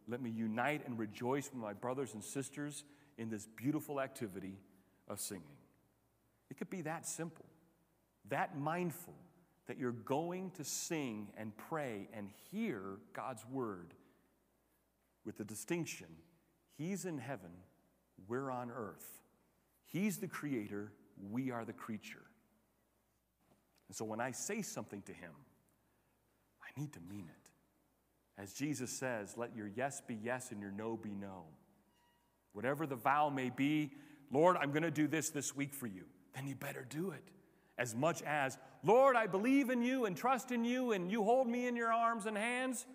Let 0.08 0.22
me 0.22 0.30
unite 0.30 0.86
and 0.86 0.98
rejoice 1.00 1.50
with 1.52 1.62
my 1.62 1.74
brothers 1.74 2.14
and 2.14 2.24
sisters 2.24 2.84
in 3.18 3.30
this 3.30 3.48
beautiful 3.56 4.02
activity 4.02 4.58
of 5.08 5.20
singing. 5.20 5.44
It 6.50 6.58
could 6.58 6.70
be 6.70 6.82
that 6.82 7.06
simple, 7.06 7.46
that 8.30 8.58
mindful, 8.58 9.14
that 9.68 9.78
you're 9.78 9.92
going 9.92 10.52
to 10.52 10.64
sing 10.64 11.30
and 11.38 11.56
pray 11.56 12.10
and 12.14 12.30
hear 12.52 12.82
God's 13.14 13.46
word 13.50 13.94
with 15.26 15.38
the 15.38 15.46
distinction 15.46 16.08
He's 16.78 17.06
in 17.06 17.20
heaven, 17.20 17.52
we're 18.28 18.50
on 18.50 18.72
earth. 18.72 19.22
He's 19.86 20.18
the 20.18 20.28
creator, 20.28 20.92
we 21.30 21.52
are 21.52 21.66
the 21.66 21.74
creature. 21.74 22.24
And 23.88 23.96
so 23.96 24.06
when 24.06 24.20
I 24.20 24.32
say 24.32 24.64
something 24.64 25.04
to 25.04 25.14
Him, 25.14 25.32
I 26.64 26.80
need 26.80 26.94
to 26.94 27.00
mean 27.08 27.30
it. 27.30 28.42
As 28.42 28.54
Jesus 28.54 28.90
says, 28.90 29.36
let 29.38 29.56
your 29.56 29.68
yes 29.68 30.02
be 30.02 30.16
yes 30.16 30.52
and 30.52 30.60
your 30.60 30.72
no 30.72 30.98
be 30.98 31.14
no. 31.14 31.44
Whatever 32.54 32.88
the 32.88 32.96
vow 32.96 33.30
may 33.30 33.52
be, 33.52 33.92
Lord, 34.32 34.58
I'm 34.60 34.72
going 34.72 34.84
to 34.84 34.92
do 34.92 35.08
this 35.08 35.30
this 35.30 35.56
week 35.56 35.74
for 35.74 35.88
you, 35.88 36.06
then 36.34 36.48
you 36.48 36.56
better 36.56 36.86
do 36.90 37.12
it. 37.12 37.30
As 37.78 37.96
much 37.96 38.22
as, 38.22 38.58
Lord, 38.84 39.16
I 39.16 39.28
believe 39.28 39.70
in 39.70 39.82
you 39.82 40.06
and 40.06 40.16
trust 40.16 40.52
in 40.52 40.64
you 40.64 40.92
and 40.92 41.12
you 41.12 41.24
hold 41.24 41.48
me 41.48 41.68
in 41.68 41.76
your 41.76 41.92
arms 41.92 42.26
and 42.26 42.38
hands, 42.38 42.86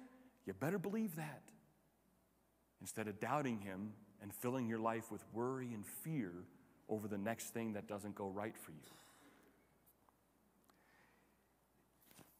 you 0.47 0.53
better 0.55 0.79
believe 0.79 1.17
that. 1.17 1.43
instead 2.81 3.09
of 3.09 3.19
doubting 3.19 3.59
Him 3.59 3.93
and 4.23 4.33
filling 4.33 4.69
your 4.69 4.79
life 4.79 5.11
with 5.11 5.25
worry 5.33 5.73
and 5.75 5.85
fear 5.85 6.33
over 6.89 7.09
the 7.09 7.19
next 7.19 7.53
thing 7.53 7.73
that 7.73 7.87
doesn't 7.87 8.15
go 8.15 8.29
right 8.29 8.57
for 8.57 8.71
you. 8.71 8.79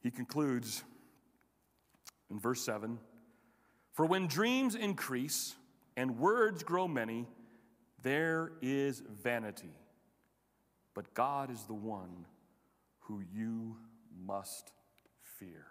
He 0.01 0.11
concludes 0.11 0.85
in 2.31 2.39
verse 2.39 2.65
7 2.65 2.99
For 3.93 4.07
when 4.07 4.27
dreams 4.27 4.75
increase 4.75 5.57
and 5.97 6.19
words 6.19 6.63
grow 6.63 6.87
many, 6.87 7.27
there 8.03 8.53
is 8.63 9.03
vanity. 9.23 9.75
But 10.99 11.15
God 11.15 11.53
is 11.53 11.63
the 11.63 11.75
one 11.75 12.27
who 13.03 13.23
you 13.33 13.77
must 14.27 14.73
fear. 15.39 15.65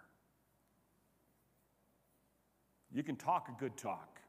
You 2.90 3.02
can 3.02 3.14
talk 3.14 3.50
a 3.50 3.60
good 3.60 3.76
talk, 3.76 4.20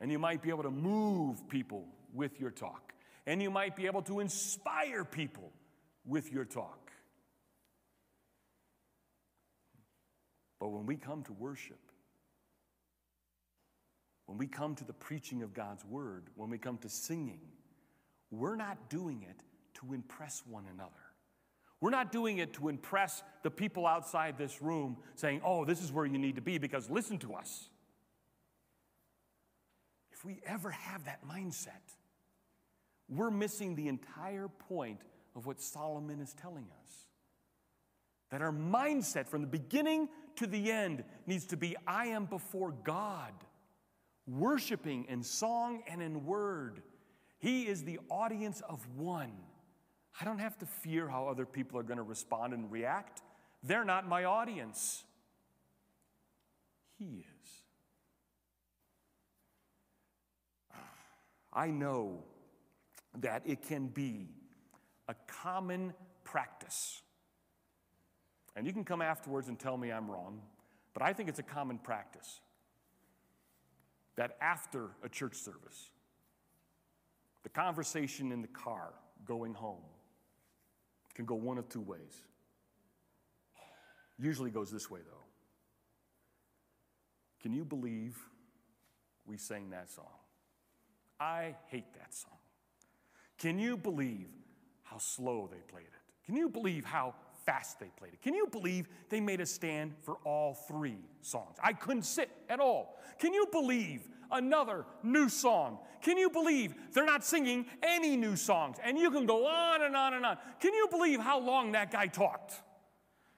and 0.00 0.10
you 0.10 0.18
might 0.18 0.42
be 0.42 0.48
able 0.48 0.64
to 0.64 0.70
move 0.72 1.48
people 1.48 1.84
with 2.12 2.40
your 2.40 2.50
talk, 2.50 2.92
and 3.24 3.40
you 3.40 3.52
might 3.52 3.76
be 3.76 3.86
able 3.86 4.02
to 4.02 4.18
inspire 4.18 5.04
people 5.04 5.52
with 6.04 6.32
your 6.32 6.44
talk. 6.44 6.90
But 10.58 10.70
when 10.70 10.86
we 10.86 10.96
come 10.96 11.22
to 11.22 11.32
worship, 11.34 11.78
when 14.26 14.38
we 14.38 14.48
come 14.48 14.74
to 14.74 14.84
the 14.84 14.92
preaching 14.92 15.44
of 15.44 15.54
God's 15.54 15.84
word, 15.84 16.30
when 16.34 16.50
we 16.50 16.58
come 16.58 16.78
to 16.78 16.88
singing, 16.88 17.42
we're 18.32 18.56
not 18.56 18.90
doing 18.90 19.22
it 19.22 19.44
to 19.74 19.92
impress 19.92 20.42
one 20.46 20.64
another. 20.72 20.90
We're 21.80 21.90
not 21.90 22.12
doing 22.12 22.38
it 22.38 22.52
to 22.54 22.68
impress 22.68 23.22
the 23.42 23.50
people 23.50 23.86
outside 23.86 24.36
this 24.36 24.60
room 24.60 24.98
saying, 25.14 25.40
oh, 25.44 25.64
this 25.64 25.82
is 25.82 25.90
where 25.90 26.04
you 26.04 26.18
need 26.18 26.34
to 26.34 26.42
be 26.42 26.58
because 26.58 26.90
listen 26.90 27.18
to 27.18 27.34
us. 27.34 27.70
If 30.12 30.24
we 30.24 30.40
ever 30.44 30.70
have 30.70 31.06
that 31.06 31.26
mindset, 31.26 31.94
we're 33.08 33.30
missing 33.30 33.74
the 33.74 33.88
entire 33.88 34.48
point 34.48 35.00
of 35.34 35.46
what 35.46 35.60
Solomon 35.60 36.20
is 36.20 36.34
telling 36.34 36.66
us. 36.82 37.06
That 38.30 38.42
our 38.42 38.52
mindset 38.52 39.26
from 39.26 39.40
the 39.40 39.46
beginning 39.46 40.08
to 40.36 40.46
the 40.46 40.70
end 40.70 41.02
needs 41.26 41.46
to 41.46 41.56
be 41.56 41.76
I 41.86 42.06
am 42.06 42.26
before 42.26 42.72
God, 42.84 43.32
worshiping 44.26 45.06
in 45.08 45.22
song 45.22 45.82
and 45.88 46.02
in 46.02 46.26
word. 46.26 46.82
He 47.38 47.66
is 47.66 47.82
the 47.82 47.98
audience 48.10 48.60
of 48.68 48.86
one. 48.96 49.32
I 50.18 50.24
don't 50.24 50.38
have 50.38 50.58
to 50.58 50.66
fear 50.66 51.08
how 51.08 51.28
other 51.28 51.46
people 51.46 51.78
are 51.78 51.82
going 51.82 51.98
to 51.98 52.02
respond 52.02 52.52
and 52.52 52.70
react. 52.70 53.22
They're 53.62 53.84
not 53.84 54.08
my 54.08 54.24
audience. 54.24 55.04
He 56.98 57.24
is. 57.44 57.50
I 61.52 61.68
know 61.68 62.22
that 63.18 63.42
it 63.44 63.62
can 63.62 63.88
be 63.88 64.28
a 65.08 65.14
common 65.26 65.92
practice. 66.24 67.02
And 68.54 68.66
you 68.66 68.72
can 68.72 68.84
come 68.84 69.02
afterwards 69.02 69.48
and 69.48 69.58
tell 69.58 69.76
me 69.76 69.90
I'm 69.90 70.10
wrong, 70.10 70.40
but 70.94 71.02
I 71.02 71.12
think 71.12 71.28
it's 71.28 71.38
a 71.38 71.44
common 71.44 71.78
practice 71.78 72.40
that 74.16 74.36
after 74.40 74.90
a 75.02 75.08
church 75.08 75.34
service, 75.34 75.90
the 77.42 77.48
conversation 77.48 78.32
in 78.32 78.42
the 78.42 78.48
car 78.48 78.92
going 79.24 79.54
home 79.54 79.82
can 81.14 81.24
go 81.24 81.34
one 81.34 81.58
of 81.58 81.68
two 81.68 81.80
ways. 81.80 82.22
Usually 84.18 84.50
goes 84.50 84.70
this 84.70 84.90
way, 84.90 85.00
though. 85.04 85.24
Can 87.42 87.52
you 87.52 87.64
believe 87.64 88.18
we 89.26 89.38
sang 89.38 89.70
that 89.70 89.90
song? 89.90 90.04
I 91.18 91.54
hate 91.68 91.92
that 91.94 92.14
song. 92.14 92.38
Can 93.38 93.58
you 93.58 93.76
believe 93.76 94.28
how 94.82 94.98
slow 94.98 95.48
they 95.50 95.60
played 95.70 95.86
it? 95.86 96.26
Can 96.26 96.36
you 96.36 96.48
believe 96.48 96.84
how 96.84 97.14
fast 97.50 97.80
they 97.80 97.90
played 97.96 98.12
it? 98.12 98.22
Can 98.22 98.34
you 98.34 98.46
believe 98.46 98.88
they 99.08 99.20
made 99.20 99.40
a 99.40 99.46
stand 99.46 99.92
for 100.02 100.18
all 100.24 100.54
three 100.54 100.98
songs? 101.20 101.56
I 101.60 101.72
couldn't 101.72 102.04
sit 102.04 102.30
at 102.48 102.60
all. 102.60 102.96
Can 103.18 103.34
you 103.34 103.48
believe 103.50 104.08
another 104.30 104.84
new 105.02 105.28
song? 105.28 105.78
Can 106.00 106.16
you 106.16 106.30
believe 106.30 106.74
they're 106.92 107.04
not 107.04 107.24
singing 107.24 107.66
any 107.82 108.16
new 108.16 108.36
songs? 108.36 108.76
And 108.84 108.96
you 108.96 109.10
can 109.10 109.26
go 109.26 109.46
on 109.48 109.82
and 109.82 109.96
on 109.96 110.14
and 110.14 110.24
on. 110.24 110.38
Can 110.60 110.74
you 110.74 110.86
believe 110.92 111.18
how 111.18 111.40
long 111.40 111.72
that 111.72 111.90
guy 111.90 112.06
talked? 112.06 112.54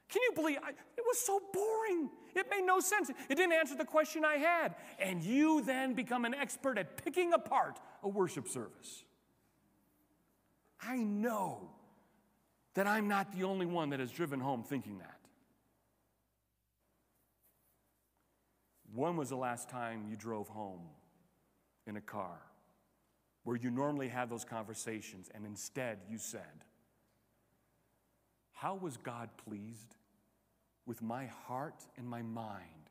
Can 0.09 0.21
you 0.21 0.31
believe 0.35 0.59
I, 0.63 0.69
it 0.69 1.03
was 1.07 1.17
so 1.17 1.41
boring? 1.51 2.11
It 2.35 2.45
made 2.51 2.65
no 2.65 2.79
sense. 2.81 3.09
It 3.09 3.35
didn't 3.35 3.53
answer 3.53 3.75
the 3.75 3.85
question 3.85 4.23
I 4.23 4.35
had. 4.35 4.75
And 4.99 5.23
you 5.23 5.63
then 5.63 5.95
become 5.95 6.23
an 6.25 6.35
expert 6.35 6.77
at 6.77 7.03
picking 7.03 7.33
apart 7.33 7.79
a 8.03 8.09
worship 8.09 8.47
service. 8.47 9.05
I 10.79 10.97
know 10.97 11.71
that 12.73 12.87
I'm 12.87 13.07
not 13.07 13.31
the 13.37 13.43
only 13.43 13.65
one 13.65 13.89
that 13.91 13.99
has 13.99 14.11
driven 14.11 14.39
home 14.39 14.63
thinking 14.63 14.99
that. 14.99 15.19
When 18.93 19.17
was 19.17 19.29
the 19.29 19.35
last 19.35 19.69
time 19.69 20.05
you 20.09 20.15
drove 20.15 20.47
home 20.47 20.81
in 21.87 21.97
a 21.97 22.01
car 22.01 22.39
where 23.43 23.57
you 23.57 23.69
normally 23.69 24.07
have 24.09 24.29
those 24.29 24.45
conversations 24.45 25.29
and 25.33 25.45
instead 25.45 25.99
you 26.09 26.17
said, 26.17 26.63
How 28.51 28.75
was 28.75 28.97
God 28.97 29.29
pleased 29.45 29.95
with 30.85 31.01
my 31.01 31.25
heart 31.47 31.85
and 31.97 32.07
my 32.07 32.21
mind 32.21 32.89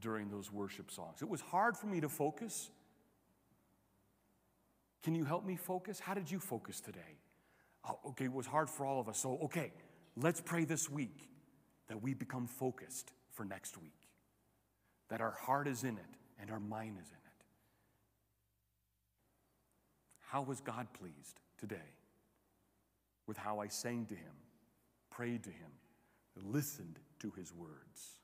during 0.00 0.30
those 0.30 0.52
worship 0.52 0.90
songs? 0.90 1.20
It 1.20 1.28
was 1.28 1.40
hard 1.40 1.76
for 1.76 1.86
me 1.86 2.00
to 2.00 2.08
focus. 2.08 2.70
Can 5.02 5.14
you 5.14 5.24
help 5.24 5.44
me 5.44 5.56
focus? 5.56 6.00
How 6.00 6.14
did 6.14 6.30
you 6.30 6.38
focus 6.38 6.80
today? 6.80 7.18
Oh, 7.88 7.98
okay, 8.10 8.26
it 8.26 8.32
was 8.32 8.46
hard 8.46 8.68
for 8.68 8.84
all 8.84 9.00
of 9.00 9.08
us. 9.08 9.18
So, 9.18 9.38
okay, 9.44 9.72
let's 10.16 10.40
pray 10.40 10.64
this 10.64 10.90
week 10.90 11.28
that 11.88 12.02
we 12.02 12.14
become 12.14 12.46
focused 12.46 13.12
for 13.32 13.44
next 13.44 13.78
week, 13.78 13.94
that 15.08 15.20
our 15.20 15.30
heart 15.30 15.66
is 15.68 15.84
in 15.84 15.96
it 15.96 16.16
and 16.40 16.50
our 16.50 16.60
mind 16.60 16.98
is 17.00 17.08
in 17.08 17.14
it. 17.14 17.44
How 20.20 20.42
was 20.42 20.60
God 20.60 20.88
pleased 20.92 21.40
today 21.56 21.94
with 23.26 23.38
how 23.38 23.60
I 23.60 23.68
sang 23.68 24.04
to 24.06 24.14
Him, 24.14 24.34
prayed 25.10 25.44
to 25.44 25.50
Him, 25.50 25.70
listened 26.44 26.98
to 27.20 27.30
His 27.30 27.52
words? 27.54 28.18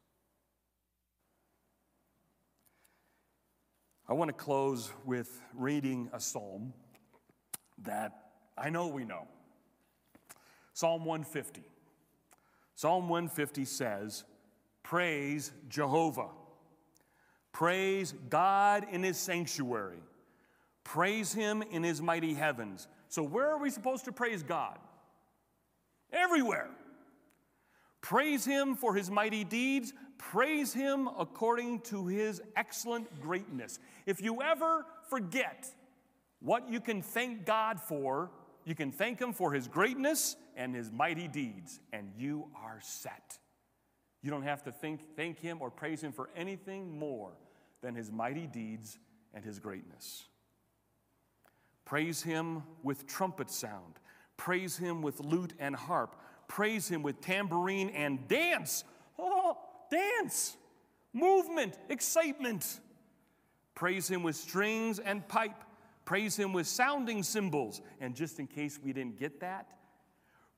I 4.06 4.12
want 4.12 4.28
to 4.28 4.34
close 4.34 4.92
with 5.06 5.40
reading 5.54 6.10
a 6.12 6.20
psalm 6.20 6.74
that 7.84 8.12
I 8.58 8.68
know 8.68 8.88
we 8.88 9.06
know. 9.06 9.26
Psalm 10.74 11.04
150. 11.04 11.62
Psalm 12.74 13.08
150 13.08 13.64
says, 13.64 14.24
Praise 14.82 15.52
Jehovah. 15.68 16.28
Praise 17.52 18.12
God 18.28 18.84
in 18.90 19.04
his 19.04 19.16
sanctuary. 19.16 20.02
Praise 20.82 21.32
him 21.32 21.62
in 21.70 21.84
his 21.84 22.02
mighty 22.02 22.34
heavens. 22.34 22.88
So, 23.08 23.22
where 23.22 23.48
are 23.48 23.58
we 23.58 23.70
supposed 23.70 24.04
to 24.06 24.12
praise 24.12 24.42
God? 24.42 24.76
Everywhere. 26.12 26.68
Praise 28.00 28.44
him 28.44 28.74
for 28.74 28.94
his 28.94 29.10
mighty 29.10 29.44
deeds. 29.44 29.92
Praise 30.18 30.74
him 30.74 31.08
according 31.18 31.80
to 31.82 32.06
his 32.06 32.42
excellent 32.56 33.20
greatness. 33.22 33.78
If 34.04 34.20
you 34.20 34.42
ever 34.42 34.84
forget 35.08 35.70
what 36.40 36.68
you 36.68 36.80
can 36.80 37.00
thank 37.00 37.46
God 37.46 37.80
for, 37.80 38.30
you 38.64 38.74
can 38.74 38.90
thank 38.90 39.20
him 39.20 39.32
for 39.32 39.52
his 39.52 39.68
greatness 39.68 40.36
and 40.56 40.74
his 40.74 40.90
mighty 40.90 41.28
deeds, 41.28 41.80
and 41.92 42.10
you 42.16 42.48
are 42.54 42.78
set. 42.80 43.38
You 44.22 44.30
don't 44.30 44.42
have 44.42 44.62
to 44.64 44.72
think, 44.72 45.16
thank 45.16 45.38
him 45.38 45.58
or 45.60 45.70
praise 45.70 46.02
him 46.02 46.12
for 46.12 46.30
anything 46.34 46.98
more 46.98 47.32
than 47.82 47.94
his 47.94 48.10
mighty 48.10 48.46
deeds 48.46 48.98
and 49.34 49.44
his 49.44 49.58
greatness. 49.58 50.24
Praise 51.84 52.22
him 52.22 52.62
with 52.82 53.06
trumpet 53.06 53.50
sound. 53.50 54.00
Praise 54.36 54.76
him 54.76 55.02
with 55.02 55.20
lute 55.20 55.52
and 55.58 55.76
harp. 55.76 56.16
Praise 56.48 56.88
him 56.88 57.02
with 57.02 57.20
tambourine 57.20 57.90
and 57.90 58.26
dance. 58.26 58.84
Oh, 59.18 59.58
dance! 59.90 60.56
Movement, 61.12 61.78
excitement. 61.88 62.80
Praise 63.74 64.08
him 64.08 64.22
with 64.22 64.36
strings 64.36 64.98
and 64.98 65.26
pipe. 65.28 65.62
Praise 66.04 66.36
him 66.36 66.52
with 66.52 66.66
sounding 66.66 67.22
cymbals. 67.22 67.80
And 68.00 68.14
just 68.14 68.38
in 68.38 68.46
case 68.46 68.78
we 68.82 68.92
didn't 68.92 69.18
get 69.18 69.40
that, 69.40 69.68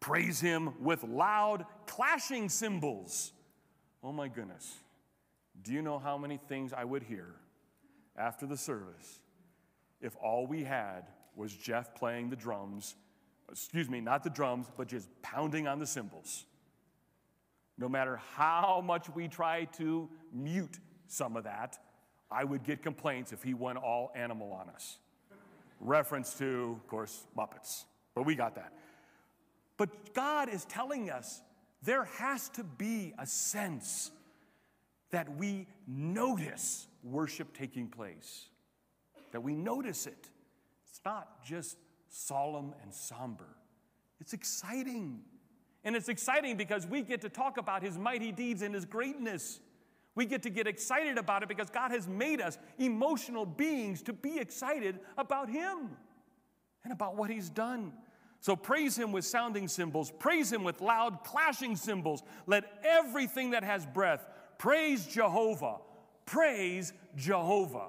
Praise 0.01 0.41
him 0.41 0.75
with 0.81 1.03
loud 1.05 1.65
clashing 1.87 2.49
cymbals. 2.49 3.33
Oh 4.03 4.13
my 4.13 4.29
goodness. 4.29 4.77
Do 5.63 5.73
you 5.73 5.83
know 5.83 5.99
how 5.99 6.19
many 6.19 6.39
things 6.49 6.73
I 6.73 6.85
would 6.85 7.03
hear 7.03 7.35
after 8.17 8.47
the 8.47 8.57
service 8.57 9.21
if 10.01 10.15
all 10.23 10.47
we 10.47 10.63
had 10.63 11.09
was 11.35 11.53
Jeff 11.53 11.95
playing 11.95 12.31
the 12.31 12.37
drums? 12.37 12.95
Excuse 13.51 13.89
me, 13.89 14.01
not 14.01 14.23
the 14.23 14.31
drums, 14.31 14.67
but 14.77 14.89
just 14.89 15.09
pounding 15.23 15.67
on 15.67 15.79
the 15.79 15.87
cymbals. 15.87 16.45
No 17.79 17.89
matter 17.89 18.21
how 18.35 18.83
much 18.85 19.09
we 19.11 19.29
try 19.29 19.65
to 19.77 20.09
mute 20.33 20.79
some 21.09 21.37
of 21.37 21.45
that, 21.45 21.79
I 22.31 22.45
would 22.45 22.65
get 22.65 22.83
complaints 22.83 23.33
if 23.33 23.43
he 23.43 23.55
went 23.55 23.79
all 23.79 24.11
animal 24.15 24.53
on 24.53 24.69
us. 24.71 24.99
Reference 25.81 26.35
to, 26.35 26.79
of 26.81 26.89
course, 26.89 27.27
Muppets, 27.37 27.85
but 28.15 28.25
we 28.25 28.35
got 28.35 28.55
that. 28.55 28.73
But 29.77 30.15
God 30.15 30.49
is 30.49 30.65
telling 30.65 31.11
us 31.11 31.43
there 31.83 32.05
has 32.05 32.49
to 32.51 32.65
be 32.65 33.15
a 33.19 33.27
sense 33.27 34.11
that 35.11 35.37
we 35.37 35.67
notice 35.87 36.89
worship 37.03 37.57
taking 37.57 37.89
place, 37.89 38.47
that 39.33 39.43
we 39.43 39.55
notice 39.55 40.07
it. 40.07 40.29
It's 40.89 41.01
not 41.05 41.45
just 41.45 41.77
solemn 42.09 42.75
and 42.83 42.93
somber, 42.93 43.57
it's 44.21 44.33
exciting. 44.33 45.21
And 45.85 45.95
it's 45.95 46.09
exciting 46.09 46.57
because 46.57 46.85
we 46.85 47.03
get 47.03 47.21
to 47.21 47.29
talk 47.29 47.59
about 47.59 47.81
his 47.81 47.97
mighty 47.97 48.33
deeds 48.33 48.63
and 48.63 48.75
his 48.75 48.85
greatness. 48.85 49.61
We 50.17 50.27
get 50.27 50.43
to 50.43 50.51
get 50.51 50.67
excited 50.67 51.17
about 51.17 51.45
it 51.45 51.49
because 51.49 51.71
God 51.71 51.93
has 51.93 52.09
made 52.09 52.41
us 52.41 52.59
emotional 52.77 53.47
beings 53.47 54.03
to 54.03 54.13
be 54.13 54.41
excited 54.41 54.99
about 55.17 55.49
him 55.49 55.91
and 56.83 56.93
about 56.93 57.15
what 57.15 57.31
he's 57.31 57.49
done. 57.51 57.93
So 58.41 58.55
praise 58.55 58.97
him 58.97 59.13
with 59.13 59.25
sounding 59.25 59.67
cymbals, 59.69 60.13
praise 60.19 60.53
him 60.53 60.63
with 60.63 60.81
loud 60.81 61.25
clashing 61.25 61.77
cymbals. 61.77 62.23
Let 62.47 62.65
everything 62.85 63.51
that 63.51 63.65
has 63.65 63.85
breath 63.87 64.27
praise 64.59 65.07
Jehovah. 65.07 65.77
Praise 66.27 66.93
Jehovah. 67.17 67.89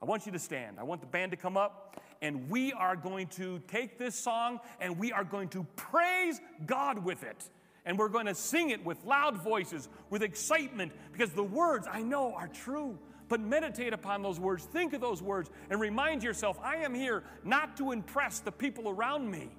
I 0.00 0.04
want 0.04 0.26
you 0.26 0.32
to 0.32 0.38
stand. 0.38 0.78
I 0.78 0.84
want 0.84 1.00
the 1.00 1.06
band 1.06 1.32
to 1.32 1.36
come 1.36 1.56
up, 1.56 2.00
and 2.22 2.48
we 2.48 2.72
are 2.72 2.96
going 2.96 3.26
to 3.28 3.60
take 3.68 3.98
this 3.98 4.14
song 4.14 4.60
and 4.80 4.98
we 4.98 5.12
are 5.12 5.24
going 5.24 5.48
to 5.48 5.64
praise 5.76 6.40
God 6.66 7.04
with 7.04 7.22
it. 7.22 7.48
And 7.84 7.98
we're 7.98 8.08
going 8.08 8.26
to 8.26 8.34
sing 8.34 8.70
it 8.70 8.84
with 8.84 9.02
loud 9.04 9.38
voices, 9.38 9.88
with 10.10 10.22
excitement, 10.22 10.92
because 11.12 11.30
the 11.32 11.44
words 11.44 11.86
I 11.90 12.02
know 12.02 12.34
are 12.34 12.48
true. 12.48 12.98
But 13.28 13.40
meditate 13.40 13.92
upon 13.92 14.22
those 14.22 14.38
words, 14.38 14.64
think 14.64 14.92
of 14.92 15.00
those 15.00 15.22
words, 15.22 15.50
and 15.70 15.80
remind 15.80 16.22
yourself 16.22 16.58
I 16.62 16.76
am 16.76 16.94
here 16.94 17.24
not 17.44 17.76
to 17.78 17.92
impress 17.92 18.40
the 18.40 18.52
people 18.52 18.88
around 18.88 19.30
me 19.30 19.50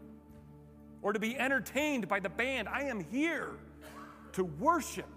or 1.02 1.14
to 1.14 1.20
be 1.20 1.38
entertained 1.38 2.08
by 2.08 2.20
the 2.20 2.30
band. 2.30 2.68
I 2.68 2.84
am 2.84 3.04
here 3.04 3.52
to 4.34 4.44
worship 4.44 5.08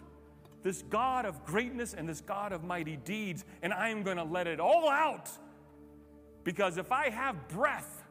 this 0.63 0.83
God 0.83 1.27
of 1.27 1.45
greatness 1.45 1.95
and 1.95 2.09
this 2.09 2.21
God 2.21 2.53
of 2.53 2.65
mighty 2.65 2.97
deeds, 2.97 3.45
and 3.63 3.73
I 3.73 3.89
am 3.89 4.03
going 4.03 4.17
to 4.17 4.25
let 4.25 4.47
it 4.47 4.61
all 4.61 4.89
out. 4.89 5.31
Because 6.45 6.77
if 6.77 6.93
I 6.93 7.11
have 7.11 7.49
breath, 7.49 8.05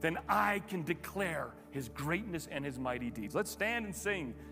then 0.00 0.18
I 0.28 0.60
can 0.68 0.82
declare 0.82 1.50
his 1.70 1.88
greatness 1.88 2.48
and 2.50 2.64
his 2.64 2.78
mighty 2.78 3.10
deeds. 3.10 3.34
Let's 3.34 3.50
stand 3.50 3.84
and 3.84 3.94
sing 3.94 4.34